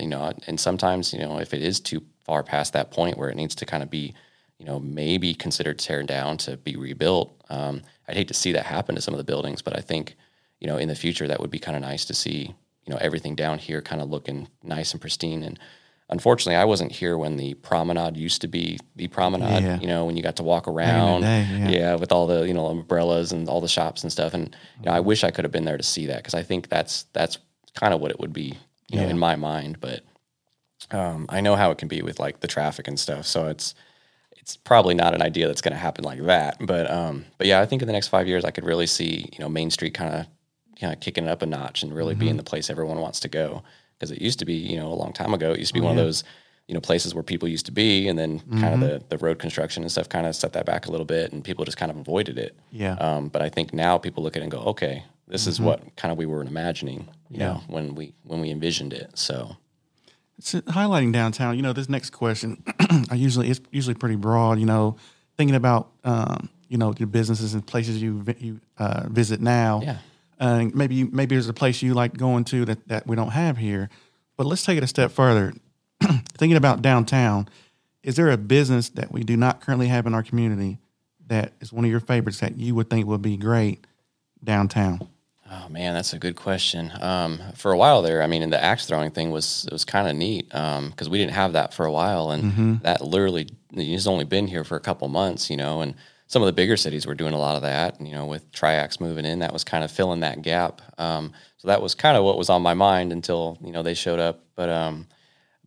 you 0.00 0.08
know, 0.08 0.32
and 0.46 0.58
sometimes, 0.58 1.12
you 1.12 1.18
know, 1.20 1.38
if 1.38 1.52
it 1.52 1.62
is 1.62 1.78
too 1.80 2.02
far 2.24 2.42
past 2.42 2.72
that 2.72 2.90
point 2.90 3.18
where 3.18 3.28
it 3.28 3.36
needs 3.36 3.54
to 3.56 3.66
kind 3.66 3.82
of 3.82 3.90
be, 3.90 4.14
you 4.58 4.64
know, 4.64 4.78
maybe 4.80 5.34
considered 5.34 5.78
tearing 5.78 6.06
down 6.06 6.38
to 6.38 6.56
be 6.56 6.76
rebuilt, 6.76 7.34
um, 7.50 7.82
I'd 8.08 8.16
hate 8.16 8.28
to 8.28 8.34
see 8.34 8.52
that 8.52 8.66
happen 8.66 8.94
to 8.96 9.02
some 9.02 9.14
of 9.14 9.18
the 9.18 9.24
buildings. 9.24 9.62
But 9.62 9.76
I 9.76 9.80
think, 9.80 10.16
you 10.60 10.66
know, 10.66 10.76
in 10.76 10.88
the 10.88 10.94
future, 10.94 11.26
that 11.28 11.40
would 11.40 11.50
be 11.50 11.58
kind 11.58 11.76
of 11.76 11.82
nice 11.82 12.04
to 12.06 12.14
see, 12.14 12.54
you 12.84 12.92
know, 12.92 12.98
everything 13.00 13.34
down 13.34 13.58
here 13.58 13.80
kind 13.82 14.00
of 14.02 14.10
looking 14.10 14.48
nice 14.62 14.92
and 14.92 15.00
pristine. 15.00 15.42
And 15.42 15.58
unfortunately, 16.10 16.56
I 16.56 16.64
wasn't 16.64 16.92
here 16.92 17.16
when 17.16 17.36
the 17.36 17.54
promenade 17.54 18.16
used 18.16 18.40
to 18.42 18.48
be 18.48 18.78
the 18.96 19.08
promenade, 19.08 19.62
Yeah. 19.62 19.78
you 19.80 19.86
know, 19.86 20.04
when 20.04 20.16
you 20.16 20.22
got 20.22 20.36
to 20.36 20.42
walk 20.42 20.66
around. 20.68 21.22
day, 21.22 21.46
yeah. 21.50 21.68
yeah, 21.68 21.94
with 21.94 22.12
all 22.12 22.26
the, 22.26 22.42
you 22.46 22.54
know, 22.54 22.66
umbrellas 22.66 23.32
and 23.32 23.48
all 23.48 23.60
the 23.60 23.68
shops 23.68 24.02
and 24.02 24.10
stuff. 24.12 24.34
And, 24.34 24.54
you 24.80 24.86
know, 24.86 24.92
I 24.92 25.00
wish 25.00 25.22
I 25.24 25.30
could 25.30 25.44
have 25.44 25.52
been 25.52 25.64
there 25.64 25.76
to 25.78 25.82
see 25.82 26.06
that 26.06 26.16
because 26.18 26.34
I 26.34 26.42
think 26.42 26.68
that's, 26.68 27.04
that's 27.12 27.38
kind 27.74 27.94
of 27.94 28.00
what 28.00 28.10
it 28.10 28.18
would 28.20 28.32
be, 28.32 28.58
you 28.88 28.96
know, 28.98 29.04
Yeah. 29.04 29.10
in 29.10 29.18
my 29.18 29.36
mind. 29.36 29.80
But, 29.80 30.00
um, 30.90 31.26
I 31.28 31.40
know 31.40 31.54
how 31.56 31.70
it 31.70 31.78
can 31.78 31.88
be 31.88 32.02
with 32.02 32.18
like 32.20 32.40
the 32.40 32.48
traffic 32.48 32.88
and 32.88 32.98
stuff. 32.98 33.26
So 33.26 33.46
it's 33.46 33.74
it's 34.42 34.56
probably 34.56 34.94
not 34.94 35.14
an 35.14 35.22
idea 35.22 35.46
that's 35.46 35.60
going 35.62 35.72
to 35.72 35.78
happen 35.78 36.04
like 36.04 36.20
that. 36.24 36.56
But 36.60 36.90
um, 36.90 37.24
but 37.38 37.46
yeah, 37.46 37.60
I 37.60 37.66
think 37.66 37.80
in 37.82 37.86
the 37.86 37.92
next 37.92 38.08
five 38.08 38.26
years, 38.28 38.44
I 38.44 38.50
could 38.50 38.64
really 38.64 38.86
see 38.86 39.28
you 39.32 39.38
know 39.38 39.48
Main 39.48 39.70
Street 39.70 39.94
kind 39.94 40.14
of 40.14 40.26
kind 40.80 40.92
of 40.92 41.00
kicking 41.00 41.24
it 41.24 41.30
up 41.30 41.42
a 41.42 41.46
notch 41.46 41.82
and 41.82 41.94
really 41.94 42.14
being 42.14 42.36
the 42.36 42.42
place 42.42 42.68
everyone 42.68 42.98
wants 42.98 43.20
to 43.20 43.28
go. 43.28 43.62
Because 43.98 44.10
it 44.10 44.20
used 44.20 44.40
to 44.40 44.44
be 44.44 44.54
you 44.54 44.76
know 44.76 44.88
a 44.92 44.94
long 45.02 45.12
time 45.12 45.32
ago, 45.32 45.52
it 45.52 45.58
used 45.60 45.68
to 45.74 45.80
be 45.80 45.84
one 45.84 45.96
of 45.96 46.04
those 46.04 46.24
you 46.66 46.74
know 46.74 46.80
places 46.80 47.14
where 47.14 47.22
people 47.22 47.48
used 47.48 47.66
to 47.66 47.72
be, 47.72 48.08
and 48.08 48.18
then 48.18 48.40
kind 48.60 48.74
of 48.74 48.80
the 48.80 49.04
the 49.10 49.18
road 49.18 49.38
construction 49.38 49.82
and 49.84 49.92
stuff 49.92 50.08
kind 50.08 50.26
of 50.26 50.34
set 50.34 50.52
that 50.54 50.66
back 50.66 50.86
a 50.86 50.90
little 50.90 51.06
bit, 51.06 51.32
and 51.32 51.44
people 51.44 51.64
just 51.64 51.76
kind 51.76 51.90
of 51.92 51.96
avoided 51.98 52.36
it. 52.38 52.56
Yeah. 52.72 52.94
Um, 52.94 53.28
but 53.28 53.42
I 53.42 53.48
think 53.48 53.72
now 53.72 53.96
people 53.98 54.22
look 54.24 54.34
at 54.36 54.40
it 54.40 54.44
and 54.44 54.50
go, 54.52 54.58
okay, 54.74 55.04
this 55.28 55.46
is 55.46 55.60
what 55.60 55.94
kind 55.96 56.10
of 56.10 56.18
we 56.18 56.26
were 56.26 56.42
imagining, 56.42 57.08
you 57.30 57.38
Yeah. 57.38 57.46
know, 57.46 57.62
when 57.68 57.94
we 57.94 58.12
when 58.24 58.40
we 58.40 58.50
envisioned 58.50 58.92
it. 58.92 59.16
So. 59.16 59.56
Highlighting 60.42 61.12
downtown, 61.12 61.56
you 61.56 61.62
know, 61.62 61.72
this 61.72 61.88
next 61.88 62.10
question, 62.10 62.62
I 63.10 63.14
usually 63.14 63.50
it's 63.50 63.60
usually 63.70 63.94
pretty 63.94 64.16
broad. 64.16 64.58
You 64.58 64.66
know, 64.66 64.96
thinking 65.36 65.56
about 65.56 65.90
um, 66.04 66.48
you 66.68 66.78
know 66.78 66.94
your 66.98 67.06
businesses 67.06 67.54
and 67.54 67.66
places 67.66 68.02
you 68.02 68.24
you 68.38 68.60
uh, 68.78 69.08
visit 69.08 69.40
now. 69.40 69.80
Yeah. 69.82 69.98
Uh, 70.40 70.64
maybe 70.74 70.96
you, 70.96 71.08
maybe 71.12 71.36
there's 71.36 71.48
a 71.48 71.52
place 71.52 71.82
you 71.82 71.94
like 71.94 72.16
going 72.16 72.44
to 72.44 72.64
that 72.64 72.88
that 72.88 73.06
we 73.06 73.14
don't 73.14 73.30
have 73.30 73.56
here. 73.56 73.90
But 74.36 74.46
let's 74.46 74.64
take 74.64 74.78
it 74.78 74.84
a 74.84 74.88
step 74.88 75.12
further. 75.12 75.52
thinking 76.36 76.56
about 76.56 76.82
downtown, 76.82 77.48
is 78.02 78.16
there 78.16 78.30
a 78.30 78.36
business 78.36 78.88
that 78.90 79.12
we 79.12 79.22
do 79.22 79.36
not 79.36 79.60
currently 79.60 79.88
have 79.88 80.06
in 80.06 80.14
our 80.14 80.22
community 80.22 80.78
that 81.28 81.52
is 81.60 81.72
one 81.72 81.84
of 81.84 81.90
your 81.90 82.00
favorites 82.00 82.40
that 82.40 82.58
you 82.58 82.74
would 82.74 82.90
think 82.90 83.06
would 83.06 83.22
be 83.22 83.36
great 83.36 83.86
downtown? 84.42 85.08
Oh 85.54 85.68
man, 85.68 85.92
that's 85.92 86.14
a 86.14 86.18
good 86.18 86.34
question. 86.36 86.90
Um, 87.00 87.38
for 87.54 87.72
a 87.72 87.76
while 87.76 88.00
there, 88.00 88.22
I 88.22 88.26
mean, 88.26 88.48
the 88.48 88.62
axe 88.62 88.86
throwing 88.86 89.10
thing 89.10 89.30
was 89.30 89.66
it 89.66 89.72
was 89.72 89.84
kind 89.84 90.08
of 90.08 90.16
neat 90.16 90.48
because 90.48 91.10
we 91.10 91.18
didn't 91.18 91.32
have 91.34 91.52
that 91.52 91.74
for 91.74 91.84
a 91.84 91.92
while, 91.92 92.30
and 92.30 92.80
that 92.82 93.02
literally 93.02 93.48
he's 93.74 94.06
only 94.06 94.24
been 94.24 94.46
here 94.46 94.64
for 94.64 94.76
a 94.76 94.80
couple 94.80 95.08
months, 95.08 95.50
you 95.50 95.56
know. 95.56 95.82
And 95.82 95.94
some 96.26 96.40
of 96.40 96.46
the 96.46 96.52
bigger 96.54 96.78
cities 96.78 97.06
were 97.06 97.14
doing 97.14 97.34
a 97.34 97.38
lot 97.38 97.56
of 97.56 97.62
that, 97.62 98.00
you 98.00 98.12
know, 98.12 98.24
with 98.24 98.50
Triax 98.52 98.98
moving 98.98 99.26
in, 99.26 99.40
that 99.40 99.52
was 99.52 99.64
kind 99.64 99.84
of 99.84 99.90
filling 99.90 100.20
that 100.20 100.40
gap. 100.40 100.80
Um, 100.98 101.32
so 101.58 101.68
that 101.68 101.82
was 101.82 101.94
kind 101.94 102.16
of 102.16 102.24
what 102.24 102.38
was 102.38 102.48
on 102.48 102.62
my 102.62 102.72
mind 102.74 103.12
until 103.12 103.58
you 103.62 103.72
know 103.72 103.82
they 103.82 103.94
showed 103.94 104.20
up. 104.20 104.40
But 104.54 104.70
um, 104.70 105.06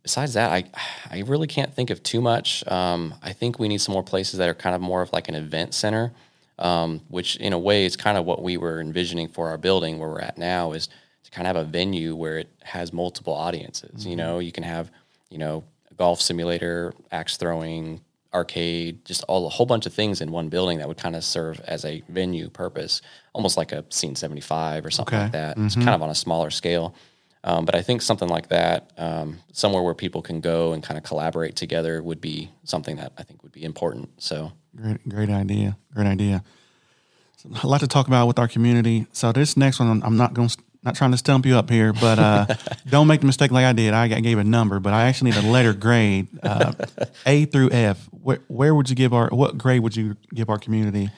besides 0.02 0.34
that, 0.34 0.50
I 0.50 0.64
I 1.10 1.22
really 1.26 1.46
can't 1.46 1.72
think 1.72 1.90
of 1.90 2.02
too 2.02 2.20
much. 2.20 2.66
Um, 2.66 3.14
I 3.22 3.32
think 3.32 3.60
we 3.60 3.68
need 3.68 3.80
some 3.80 3.92
more 3.92 4.02
places 4.02 4.38
that 4.38 4.48
are 4.48 4.54
kind 4.54 4.74
of 4.74 4.80
more 4.80 5.02
of 5.02 5.12
like 5.12 5.28
an 5.28 5.36
event 5.36 5.74
center, 5.74 6.12
um, 6.58 7.00
which 7.08 7.36
in 7.36 7.52
a 7.52 7.58
way 7.58 7.84
is 7.84 7.96
kind 7.96 8.16
of 8.18 8.24
what 8.24 8.42
we 8.42 8.56
were 8.56 8.80
envisioning 8.80 9.28
for 9.28 9.48
our 9.48 9.58
building 9.58 9.98
where 9.98 10.08
we're 10.08 10.20
at 10.20 10.38
now 10.38 10.72
is 10.72 10.88
to 11.24 11.30
kind 11.30 11.46
of 11.46 11.56
have 11.56 11.66
a 11.66 11.68
venue 11.68 12.14
where 12.14 12.38
it 12.38 12.48
has 12.62 12.92
multiple 12.92 13.34
audiences. 13.34 14.06
You 14.06 14.16
know, 14.16 14.38
you 14.38 14.52
can 14.52 14.62
have 14.64 14.90
you 15.30 15.38
know 15.38 15.64
a 15.90 15.94
golf 15.94 16.20
simulator, 16.20 16.94
axe 17.12 17.36
throwing, 17.36 18.00
arcade, 18.32 19.04
just 19.04 19.24
all 19.24 19.46
a 19.46 19.50
whole 19.50 19.66
bunch 19.66 19.86
of 19.86 19.92
things 19.94 20.20
in 20.20 20.30
one 20.30 20.48
building 20.48 20.78
that 20.78 20.88
would 20.88 20.98
kind 20.98 21.16
of 21.16 21.24
serve 21.24 21.60
as 21.60 21.84
a 21.84 22.02
venue 22.08 22.48
purpose, 22.50 23.02
almost 23.32 23.56
like 23.56 23.72
a 23.72 23.84
scene 23.90 24.14
seventy 24.14 24.40
five 24.40 24.84
or 24.86 24.90
something 24.90 25.14
Okay. 25.14 25.22
like 25.24 25.32
that. 25.32 25.58
It's 25.58 25.74
kind 25.74 25.90
of 25.90 26.02
on 26.02 26.10
a 26.10 26.14
smaller 26.14 26.50
scale. 26.50 26.94
Um, 27.46 27.64
but 27.64 27.76
I 27.76 27.82
think 27.82 28.02
something 28.02 28.28
like 28.28 28.48
that, 28.48 28.90
um, 28.98 29.38
somewhere 29.52 29.82
where 29.82 29.94
people 29.94 30.20
can 30.20 30.40
go 30.40 30.72
and 30.72 30.82
kind 30.82 30.98
of 30.98 31.04
collaborate 31.04 31.54
together, 31.54 32.02
would 32.02 32.20
be 32.20 32.50
something 32.64 32.96
that 32.96 33.12
I 33.16 33.22
think 33.22 33.42
would 33.44 33.52
be 33.52 33.62
important. 33.64 34.10
So, 34.22 34.52
Great, 34.74 35.08
great 35.08 35.30
idea. 35.30 35.78
Great 35.94 36.08
idea. 36.08 36.42
So, 37.36 37.48
a 37.62 37.66
lot 37.68 37.80
to 37.80 37.86
talk 37.86 38.08
about 38.08 38.26
with 38.26 38.38
our 38.38 38.48
community. 38.48 39.06
So 39.12 39.32
this 39.32 39.56
next 39.56 39.78
one, 39.78 40.02
I'm- 40.02 40.16
not 40.16 40.34
going, 40.34 40.48
to 40.48 40.58
not 40.82 40.96
trying 40.96 41.12
to 41.12 41.16
stump 41.16 41.46
you 41.46 41.56
up 41.56 41.70
here, 41.70 41.92
but 41.92 42.18
uh, 42.18 42.46
don't 42.88 43.06
make 43.06 43.20
the 43.20 43.26
mistake 43.26 43.50
like 43.52 43.64
I 43.64 43.72
did. 43.72 43.94
I 43.94 44.08
gave 44.08 44.38
a 44.38 44.44
number, 44.44 44.80
but 44.80 44.92
I 44.92 45.04
actually 45.06 45.30
need 45.30 45.44
a 45.44 45.48
letter 45.48 45.72
grade, 45.72 46.26
uh, 46.42 46.72
A 47.26 47.44
through 47.46 47.70
F. 47.70 48.08
Where, 48.10 48.40
where 48.48 48.74
would 48.74 48.90
you 48.90 48.96
give 48.96 49.14
our? 49.14 49.28
What 49.28 49.56
grade 49.56 49.82
would 49.82 49.96
you 49.96 50.16
give 50.34 50.48
our 50.50 50.58
community, 50.58 51.10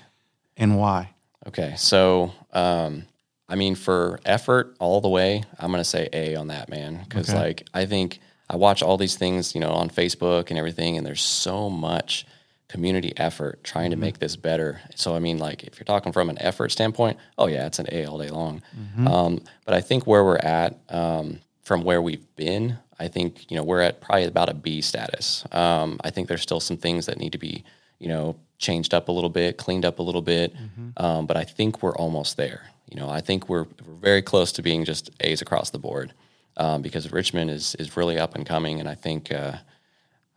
and 0.57 0.79
why? 0.79 1.11
okay, 1.47 1.75
so 1.77 2.33
um, 2.53 3.05
I 3.49 3.55
mean, 3.55 3.75
for 3.75 4.21
effort 4.25 4.77
all 4.79 5.01
the 5.01 5.09
way, 5.09 5.43
I'm 5.59 5.71
going 5.71 5.81
to 5.81 5.89
say 5.89 6.09
A 6.13 6.35
on 6.37 6.49
that, 6.49 6.69
man, 6.69 7.01
because 7.09 7.31
Okay. 7.31 7.39
like 7.39 7.67
I 7.73 7.87
think 7.87 8.19
I 8.51 8.57
watch 8.57 8.83
all 8.83 8.97
these 8.97 9.17
things, 9.17 9.55
you 9.55 9.61
know, 9.61 9.71
on 9.73 9.89
Facebook 9.91 10.51
and 10.51 10.59
everything, 10.59 10.97
and 10.97 11.07
there's 11.07 11.23
so 11.23 11.69
much 11.71 12.27
community 12.69 13.15
effort 13.17 13.65
trying 13.65 13.91
to 13.91 13.97
make 13.97 14.19
this 14.19 14.37
better. 14.37 14.81
So 14.95 15.15
I 15.15 15.19
mean, 15.19 15.39
like 15.39 15.65
if 15.65 15.79
you're 15.79 15.85
talking 15.87 16.13
from 16.13 16.29
an 16.29 16.37
effort 16.41 16.71
standpoint, 16.71 17.17
oh 17.39 17.47
yeah, 17.47 17.67
it's 17.67 17.79
an 17.79 17.87
A 17.91 18.05
all 18.05 18.19
day 18.19 18.29
long. 18.31 18.63
Um, 19.07 19.41
but 19.65 19.75
I 19.75 19.81
think 19.81 20.07
where 20.07 20.23
we're 20.25 20.37
at 20.37 20.79
um, 20.91 21.39
from 21.63 21.83
where 21.85 22.03
we've 22.03 22.27
been, 22.37 22.79
I 23.01 23.09
think 23.09 23.51
you 23.51 23.57
know 23.57 23.63
we're 23.65 23.81
at 23.81 24.01
probably 24.03 24.25
about 24.25 24.51
a 24.51 24.55
B 24.55 24.83
status. 24.83 25.45
Um, 25.53 25.99
I 26.05 26.11
think 26.11 26.29
there's 26.29 26.43
still 26.43 26.61
some 26.61 26.77
things 26.77 27.07
that 27.07 27.19
need 27.19 27.33
to 27.33 27.39
be 27.39 27.65
you 27.99 28.09
know 28.09 28.37
changed 28.59 28.93
up 28.93 29.09
a 29.09 29.13
little 29.13 29.31
bit, 29.31 29.57
cleaned 29.57 29.85
up 29.85 29.99
a 29.99 30.03
little 30.03 30.23
bit, 30.23 30.55
um, 30.97 31.27
but 31.27 31.37
I 31.37 31.45
think 31.45 31.83
we're 31.83 31.97
almost 31.97 32.37
there. 32.37 32.67
You 32.91 32.99
know, 32.99 33.09
I 33.09 33.21
think 33.21 33.49
we're 33.49 33.67
we're 33.87 33.95
very 34.01 34.23
close 34.23 34.53
to 34.53 34.63
being 34.63 34.85
just 34.85 35.11
A's 35.21 35.43
across 35.43 35.71
the 35.71 35.79
board 35.79 36.13
um, 36.57 36.83
because 36.83 37.13
Richmond 37.13 37.51
is 37.51 37.75
is 37.77 37.97
really 37.97 38.19
up 38.19 38.35
and 38.35 38.45
coming, 38.47 38.81
and 38.81 38.89
I 38.89 38.95
think. 38.95 39.33
Uh, 39.33 39.59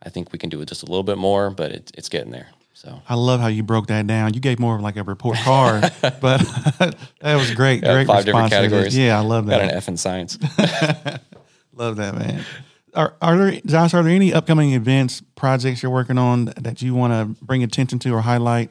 I 0.04 0.08
think 0.08 0.32
we 0.32 0.38
can 0.38 0.50
do 0.50 0.60
it 0.60 0.66
just 0.66 0.82
a 0.82 0.86
little 0.86 1.04
bit 1.04 1.18
more, 1.18 1.50
but 1.50 1.70
it's 1.70 1.92
it's 1.96 2.08
getting 2.08 2.32
there. 2.32 2.48
So 2.74 3.00
I 3.08 3.14
love 3.14 3.40
how 3.40 3.46
you 3.46 3.62
broke 3.62 3.86
that 3.88 4.06
down. 4.06 4.34
You 4.34 4.40
gave 4.40 4.58
more 4.58 4.74
of 4.74 4.80
like 4.82 4.96
a 4.96 5.04
report 5.04 5.36
card, 5.38 5.82
but 6.20 6.40
that 7.20 7.36
was 7.36 7.52
great. 7.54 7.82
Yeah, 7.82 7.92
great 7.92 8.06
five 8.06 8.24
different 8.24 8.50
categories. 8.50 8.96
Yeah, 8.96 9.18
I 9.18 9.22
love 9.22 9.46
got 9.46 9.58
that. 9.60 9.70
an 9.70 9.76
F 9.76 9.88
in 9.88 9.96
science. 9.96 10.38
Love 11.74 11.96
that, 11.96 12.14
man. 12.14 12.44
Are, 12.94 13.14
are 13.22 13.36
there, 13.36 13.60
Josh, 13.64 13.94
are 13.94 14.02
there 14.02 14.12
any 14.12 14.32
upcoming 14.32 14.72
events, 14.72 15.22
projects 15.34 15.82
you're 15.82 15.92
working 15.92 16.18
on 16.18 16.46
that 16.58 16.82
you 16.82 16.94
want 16.94 17.12
to 17.12 17.44
bring 17.44 17.62
attention 17.62 17.98
to 18.00 18.14
or 18.14 18.20
highlight 18.20 18.70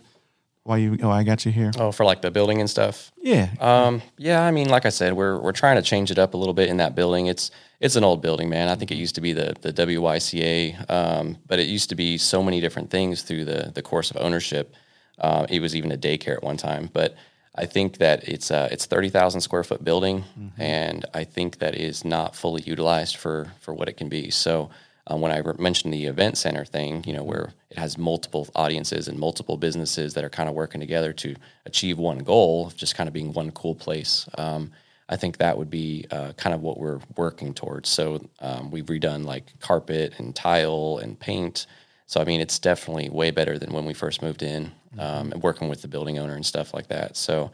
while 0.63 0.77
you, 0.77 0.97
oh, 1.01 1.09
I 1.09 1.23
got 1.23 1.43
you 1.45 1.51
here? 1.51 1.71
oh, 1.79 1.91
for 1.91 2.05
like 2.05 2.21
the 2.21 2.29
building 2.29 2.59
and 2.59 2.69
stuff. 2.69 3.11
Yeah. 3.17 3.49
Um, 3.59 4.01
yeah, 4.17 4.43
I 4.43 4.51
mean, 4.51 4.69
like 4.69 4.85
I 4.85 4.89
said, 4.89 5.13
we're 5.13 5.39
we're 5.39 5.51
trying 5.53 5.77
to 5.77 5.81
change 5.81 6.11
it 6.11 6.19
up 6.19 6.35
a 6.35 6.37
little 6.37 6.53
bit 6.53 6.69
in 6.69 6.77
that 6.77 6.93
building. 6.93 7.25
It's 7.27 7.49
it's 7.79 7.95
an 7.95 8.03
old 8.03 8.21
building, 8.21 8.47
man. 8.47 8.69
I 8.69 8.75
think 8.75 8.91
it 8.91 8.95
used 8.95 9.15
to 9.15 9.21
be 9.21 9.33
the 9.33 9.55
the 9.61 9.73
WYCA, 9.73 10.89
um, 10.89 11.37
but 11.47 11.57
it 11.59 11.67
used 11.67 11.89
to 11.89 11.95
be 11.95 12.17
so 12.19 12.43
many 12.43 12.61
different 12.61 12.91
things 12.91 13.23
through 13.23 13.45
the 13.45 13.71
the 13.73 13.81
course 13.81 14.11
of 14.11 14.17
ownership. 14.17 14.75
Uh, 15.17 15.47
it 15.49 15.61
was 15.61 15.75
even 15.75 15.91
a 15.91 15.97
daycare 15.97 16.35
at 16.35 16.43
one 16.43 16.57
time, 16.57 16.89
but 16.93 17.15
I 17.55 17.65
think 17.65 17.97
that 17.97 18.27
it's 18.27 18.51
uh, 18.51 18.69
it's 18.71 18.85
thirty 18.85 19.09
thousand 19.09 19.41
square 19.41 19.63
foot 19.63 19.83
building, 19.83 20.23
and 20.57 21.05
I 21.13 21.23
think 21.23 21.59
that 21.59 21.75
is 21.75 22.05
not 22.05 22.35
fully 22.35 22.61
utilized 22.61 23.17
for 23.17 23.51
for 23.59 23.73
what 23.73 23.89
it 23.89 23.97
can 23.97 24.09
be. 24.09 24.29
So. 24.31 24.69
Um, 25.07 25.19
when 25.19 25.31
I 25.31 25.41
mentioned 25.57 25.91
the 25.91 26.05
event 26.05 26.37
center 26.37 26.63
thing, 26.63 27.03
you 27.07 27.11
know, 27.11 27.23
where 27.23 27.53
it 27.71 27.77
has 27.79 27.97
multiple 27.97 28.47
audiences 28.55 29.07
and 29.07 29.17
multiple 29.17 29.57
businesses 29.57 30.13
that 30.13 30.23
are 30.23 30.29
kind 30.29 30.47
of 30.47 30.53
working 30.53 30.79
together 30.79 31.11
to 31.13 31.35
achieve 31.65 31.97
one 31.97 32.19
goal 32.19 32.67
of 32.67 32.77
just 32.77 32.95
kind 32.95 33.07
of 33.07 33.13
being 33.13 33.33
one 33.33 33.51
cool 33.51 33.73
place. 33.73 34.29
Um, 34.37 34.71
I 35.09 35.17
think 35.17 35.37
that 35.37 35.57
would 35.57 35.71
be 35.71 36.05
uh, 36.11 36.33
kind 36.33 36.53
of 36.53 36.61
what 36.61 36.79
we're 36.79 36.99
working 37.17 37.53
towards. 37.53 37.89
So 37.89 38.23
um, 38.39 38.69
we've 38.69 38.85
redone 38.85 39.25
like 39.25 39.59
carpet 39.59 40.13
and 40.19 40.35
tile 40.35 40.99
and 41.01 41.19
paint. 41.19 41.65
So 42.11 42.19
I 42.19 42.25
mean, 42.25 42.41
it's 42.41 42.59
definitely 42.59 43.09
way 43.09 43.31
better 43.31 43.57
than 43.57 43.71
when 43.71 43.85
we 43.85 43.93
first 43.93 44.21
moved 44.21 44.43
in, 44.43 44.69
um, 44.99 45.31
and 45.31 45.41
working 45.41 45.69
with 45.69 45.81
the 45.81 45.87
building 45.87 46.19
owner 46.19 46.35
and 46.35 46.45
stuff 46.45 46.73
like 46.73 46.87
that. 46.87 47.15
So, 47.15 47.51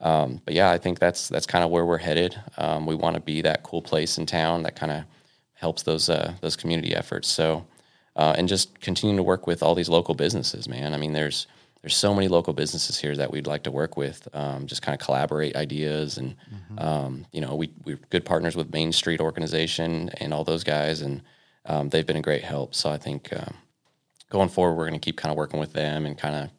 um, 0.00 0.40
but 0.44 0.52
yeah, 0.52 0.72
I 0.72 0.78
think 0.78 0.98
that's 0.98 1.28
that's 1.28 1.46
kind 1.46 1.62
of 1.62 1.70
where 1.70 1.86
we're 1.86 1.98
headed. 1.98 2.34
Um, 2.58 2.86
we 2.86 2.96
want 2.96 3.14
to 3.14 3.20
be 3.20 3.40
that 3.42 3.62
cool 3.62 3.80
place 3.80 4.18
in 4.18 4.26
town 4.26 4.64
that 4.64 4.74
kind 4.74 4.90
of 4.90 5.04
helps 5.54 5.84
those 5.84 6.08
uh, 6.08 6.34
those 6.40 6.56
community 6.56 6.92
efforts. 6.92 7.28
So, 7.28 7.64
uh, 8.16 8.34
and 8.36 8.48
just 8.48 8.80
continue 8.80 9.16
to 9.16 9.22
work 9.22 9.46
with 9.46 9.62
all 9.62 9.76
these 9.76 9.88
local 9.88 10.16
businesses, 10.16 10.68
man. 10.68 10.92
I 10.92 10.96
mean, 10.96 11.12
there's 11.12 11.46
there's 11.80 11.96
so 11.96 12.12
many 12.12 12.26
local 12.26 12.52
businesses 12.52 12.98
here 12.98 13.14
that 13.14 13.30
we'd 13.30 13.46
like 13.46 13.62
to 13.62 13.70
work 13.70 13.96
with. 13.96 14.26
Um, 14.32 14.66
just 14.66 14.82
kind 14.82 15.00
of 15.00 15.06
collaborate 15.06 15.54
ideas, 15.54 16.18
and 16.18 16.34
um, 16.78 17.26
you 17.30 17.40
know, 17.40 17.54
we 17.54 17.72
we're 17.84 18.00
good 18.10 18.24
partners 18.24 18.56
with 18.56 18.72
Main 18.72 18.90
Street 18.90 19.20
Organization 19.20 20.10
and 20.16 20.34
all 20.34 20.42
those 20.42 20.64
guys, 20.64 21.00
and 21.00 21.22
um, 21.66 21.90
they've 21.90 22.06
been 22.06 22.16
a 22.16 22.22
great 22.22 22.42
help. 22.42 22.74
So 22.74 22.90
I 22.90 22.98
think 22.98 23.32
um, 23.32 23.54
going 24.30 24.48
forward, 24.48 24.76
we're 24.76 24.88
going 24.88 24.98
to 24.98 25.04
keep 25.04 25.18
kind 25.18 25.30
of 25.30 25.36
working 25.36 25.60
with 25.60 25.74
them 25.74 26.06
and 26.06 26.16
kind 26.16 26.34
of 26.34 26.50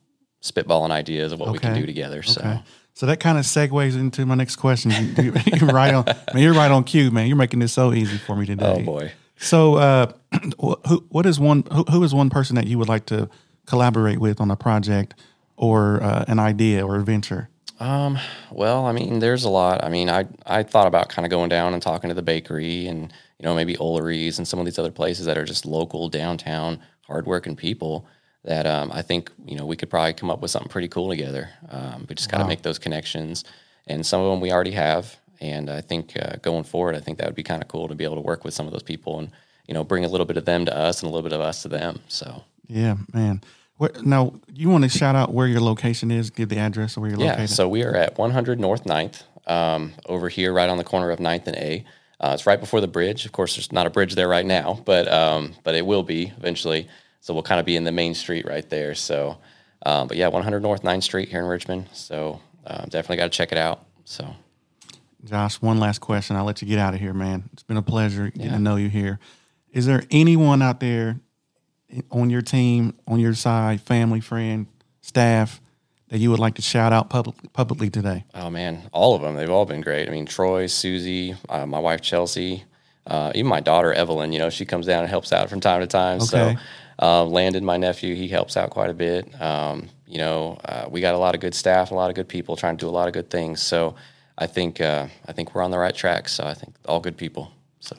spitballing 0.44 0.92
ideas 0.92 1.32
of 1.32 1.40
what 1.40 1.52
we 1.52 1.60
can 1.60 1.76
do 1.76 1.86
together. 1.86 2.22
So. 2.22 2.42
Okay. 2.42 2.62
So 2.94 3.06
that 3.06 3.20
kind 3.20 3.38
of 3.38 3.46
segues 3.46 3.96
into 3.96 4.26
my 4.26 4.36
next 4.36 4.58
question. 4.58 4.92
You, 5.18 5.34
are 5.34 5.66
right 5.74 5.94
on. 5.94 6.06
Man, 6.06 6.44
you're 6.44 6.54
right 6.54 6.70
on 6.70 6.84
cue, 6.84 7.10
man. 7.10 7.28
You're 7.28 7.38
making 7.38 7.60
this 7.60 7.74
so 7.74 7.94
easy 7.94 8.18
for 8.18 8.36
me 8.36 8.46
today. 8.46 8.76
Oh 8.80 8.84
boy. 8.84 9.14
So, 9.38 9.76
uh, 9.76 10.12
who, 10.60 11.06
what 11.10 11.26
is 11.26 11.40
one? 11.40 11.64
Who, 11.72 11.84
who 11.84 12.04
is 12.04 12.14
one 12.14 12.30
person 12.30 12.56
that 12.58 12.68
you 12.68 12.78
would 12.78 12.90
like 12.90 13.06
to 13.08 13.30
collaborate 13.66 14.20
with 14.20 14.40
on 14.40 14.52
a 14.52 14.56
project 14.56 15.16
or 15.56 16.04
uh, 16.04 16.26
an 16.28 16.38
idea 16.38 16.86
or 16.86 16.98
a 16.98 17.02
venture? 17.02 17.50
Um, 17.80 18.20
well, 18.52 18.86
I 18.86 18.92
mean, 18.92 19.20
there's 19.20 19.44
a 19.44 19.50
lot. 19.50 19.84
I 19.84 19.90
mean, 19.90 20.10
I 20.10 20.28
I 20.46 20.62
thought 20.64 20.86
about 20.86 21.10
kind 21.10 21.26
of 21.26 21.32
going 21.32 21.50
down 21.50 21.74
and 21.74 21.82
talking 21.82 22.10
to 22.10 22.14
the 22.14 22.22
bakery 22.22 22.88
and 22.88 23.12
you 23.40 23.46
know 23.46 23.56
maybe 23.56 23.76
Olery's 23.78 24.38
and 24.38 24.48
some 24.48 24.60
of 24.60 24.66
these 24.66 24.78
other 24.78 24.92
places 24.92 25.26
that 25.26 25.38
are 25.38 25.46
just 25.46 25.66
local 25.66 26.10
downtown 26.10 26.80
hardworking 27.16 27.56
people 27.56 28.08
that 28.44 28.66
um, 28.66 28.92
I 28.92 29.02
think 29.02 29.32
you 29.46 29.56
know 29.56 29.66
we 29.66 29.76
could 29.76 29.90
probably 29.90 30.14
come 30.14 30.32
up 30.32 30.42
with 30.42 30.50
something 30.52 30.70
pretty 30.70 30.88
cool 30.88 31.10
together. 31.10 31.50
Um, 31.70 32.06
we 32.10 32.16
just 32.16 32.32
got 32.32 32.40
to 32.40 32.48
make 32.48 32.62
those 32.64 32.80
connections, 32.80 33.44
and 33.88 34.06
some 34.06 34.22
of 34.22 34.32
them 34.32 34.40
we 34.42 34.52
already 34.52 34.72
have. 34.72 35.16
And 35.40 35.70
I 35.70 35.82
think 35.82 36.14
uh, 36.22 36.36
going 36.42 36.64
forward, 36.64 36.96
I 36.96 37.00
think 37.00 37.18
that 37.18 37.26
would 37.28 37.36
be 37.36 37.44
kind 37.44 37.62
of 37.64 37.68
cool 37.68 37.88
to 37.88 37.96
be 37.96 38.04
able 38.04 38.16
to 38.16 38.22
work 38.22 38.44
with 38.44 38.54
some 38.54 38.68
of 38.68 38.72
those 38.74 38.84
people 38.84 39.20
and 39.20 39.32
you 39.68 39.74
know 39.74 39.84
bring 39.84 40.06
a 40.06 40.08
little 40.08 40.26
bit 40.26 40.38
of 40.38 40.46
them 40.46 40.66
to 40.66 40.76
us 40.76 41.02
and 41.02 41.10
a 41.10 41.14
little 41.14 41.28
bit 41.30 41.36
of 41.36 41.42
us 41.42 41.62
to 41.64 41.68
them. 41.68 42.00
So 42.08 42.44
Yeah, 42.68 42.96
man. 43.14 43.42
What, 43.78 44.06
now, 44.06 44.34
you 44.54 44.70
want 44.70 44.84
to 44.84 44.90
shout 44.90 45.16
out 45.16 45.34
where 45.34 45.48
your 45.48 45.62
location 45.62 46.12
is? 46.12 46.30
Give 46.30 46.48
the 46.48 46.60
address 46.60 46.96
of 46.96 47.02
where 47.02 47.10
you're 47.10 47.20
Yeah, 47.20 47.32
located. 47.32 47.50
so 47.50 47.68
we 47.68 47.84
are 47.84 47.96
at 47.96 48.16
100 48.16 48.60
North 48.60 48.84
9th, 48.84 49.24
um, 49.48 49.94
over 50.06 50.30
here, 50.30 50.54
right 50.54 50.70
on 50.70 50.78
the 50.78 50.84
corner 50.84 51.10
of 51.10 51.18
9th 51.18 51.48
and 51.48 51.56
A. 51.56 51.84
Uh, 52.22 52.32
it's 52.36 52.46
right 52.46 52.60
before 52.60 52.82
the 52.82 52.88
bridge. 52.88 53.26
Of 53.26 53.32
course, 53.32 53.56
there's 53.56 53.72
not 53.72 53.88
a 53.88 53.90
bridge 53.90 54.14
there 54.14 54.28
right 54.28 54.46
now, 54.46 54.80
but 54.86 55.12
um, 55.12 55.56
but 55.64 55.74
it 55.74 55.86
will 55.86 56.04
be 56.04 56.32
eventually. 56.38 56.88
So 57.20 57.34
we'll 57.34 57.44
kind 57.44 57.60
of 57.60 57.66
be 57.66 57.76
in 57.76 57.84
the 57.84 57.92
main 57.92 58.16
street 58.16 58.46
right 58.48 58.68
there. 58.70 58.96
So, 58.96 59.38
um, 59.86 60.08
but 60.08 60.18
yeah, 60.18 60.28
100 60.28 60.60
North 60.62 60.82
9th 60.82 61.04
Street 61.04 61.30
here 61.30 61.40
in 61.40 61.46
Richmond. 61.46 61.88
So 61.94 62.42
um, 62.66 62.86
definitely 62.90 63.18
got 63.18 63.26
to 63.26 63.30
check 63.30 63.52
it 63.52 63.58
out. 63.58 63.86
So 64.06 64.36
Josh, 65.24 65.62
one 65.62 65.80
last 65.80 66.00
question. 66.00 66.36
I'll 66.36 66.46
let 66.46 66.62
you 66.62 66.68
get 66.68 66.80
out 66.80 66.94
of 66.94 67.00
here, 67.00 67.14
man. 67.14 67.50
It's 67.54 67.64
been 67.64 67.78
a 67.78 67.82
pleasure 67.82 68.30
getting 68.30 68.52
to 68.52 68.60
know 68.60 68.76
you 68.76 68.90
here. 68.90 69.20
Is 69.72 69.86
there 69.86 70.04
anyone 70.12 70.62
out 70.62 70.80
there 70.80 71.20
on 72.12 72.30
your 72.30 72.42
team, 72.42 72.94
on 73.08 73.20
your 73.20 73.34
side, 73.34 73.82
family, 73.82 74.20
friend, 74.20 74.68
staff, 75.02 75.62
that 76.12 76.20
you 76.20 76.30
would 76.30 76.40
like 76.40 76.56
to 76.56 76.62
shout 76.62 76.92
out 76.92 77.10
public, 77.10 77.36
publicly 77.54 77.90
today? 77.90 78.26
Oh 78.36 78.50
man, 78.50 78.84
all 78.92 79.16
of 79.16 79.22
them. 79.22 79.36
They've 79.36 79.50
all 79.50 79.66
been 79.66 79.80
great. 79.80 80.10
I 80.10 80.12
mean, 80.12 80.26
Troy, 80.26 80.68
Susie, 80.68 81.36
uh, 81.48 81.66
my 81.66 81.80
wife 81.80 82.02
Chelsea, 82.02 82.66
uh, 83.08 83.32
even 83.34 83.48
my 83.48 83.62
daughter 83.62 83.94
Evelyn. 83.94 84.34
You 84.34 84.40
know, 84.40 84.50
she 84.50 84.66
comes 84.66 84.86
down 84.86 85.04
and 85.04 85.10
helps 85.10 85.32
out 85.32 85.50
from 85.50 85.62
time 85.62 85.80
to 85.80 85.88
time. 85.88 86.18
Okay. 86.18 86.26
So, 86.26 86.56
uh, 87.02 87.24
Landon, 87.26 87.64
my 87.64 87.78
nephew, 87.78 88.14
he 88.14 88.28
helps 88.28 88.58
out 88.58 88.72
quite 88.72 88.90
a 88.90 88.94
bit. 88.94 89.42
Um, 89.42 89.88
you 90.06 90.18
know, 90.18 90.60
uh, 90.66 90.86
we 90.90 91.00
got 91.00 91.16
a 91.16 91.18
lot 91.18 91.34
of 91.34 91.40
good 91.40 91.56
staff, 91.56 91.92
a 91.92 91.96
lot 91.96 92.10
of 92.10 92.16
good 92.16 92.28
people 92.28 92.58
trying 92.58 92.76
to 92.76 92.86
do 92.86 92.90
a 92.90 92.92
lot 92.92 93.08
of 93.08 93.14
good 93.14 93.30
things. 93.30 93.62
So, 93.62 93.96
I 94.38 94.48
think 94.48 94.82
uh, 94.82 95.08
I 95.26 95.32
think 95.32 95.56
we're 95.56 95.64
on 95.64 95.72
the 95.72 95.80
right 95.80 95.96
track. 95.96 96.28
So, 96.28 96.44
I 96.44 96.54
think 96.54 96.76
all 96.86 97.00
good 97.00 97.16
people. 97.16 97.54
So, 97.80 97.96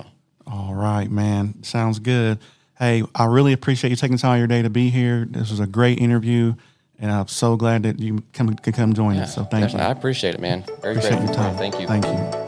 All 0.46 0.74
right, 0.74 1.10
man. 1.10 1.62
Sounds 1.62 1.98
good. 1.98 2.40
Hey, 2.78 3.04
I 3.14 3.24
really 3.24 3.54
appreciate 3.54 3.90
you 3.90 3.96
taking 3.96 4.18
time 4.18 4.32
out 4.32 4.34
of 4.34 4.38
your 4.40 4.48
day 4.48 4.60
to 4.60 4.70
be 4.70 4.90
here. 4.90 5.26
This 5.30 5.50
was 5.50 5.60
a 5.60 5.66
great 5.66 5.98
interview, 5.98 6.54
and 7.02 7.10
I'm 7.10 7.28
so 7.28 7.56
glad 7.56 7.82
that 7.82 7.98
you 7.98 8.22
come, 8.32 8.54
could 8.54 8.74
come 8.74 8.94
join 8.94 9.18
us. 9.18 9.34
So 9.34 9.44
thank 9.44 9.64
definitely, 9.64 9.88
I 9.88 9.90
appreciate 9.90 10.34
it, 10.34 10.40
man. 10.40 10.64
Very. 10.80 10.96
Appreciate 10.96 11.18
grateful. 11.18 11.26
your 11.26 11.34
time. 11.34 11.56
Thank 11.56 11.80
you. 11.80 11.86
Thank 11.86 12.06
you. 12.06 12.41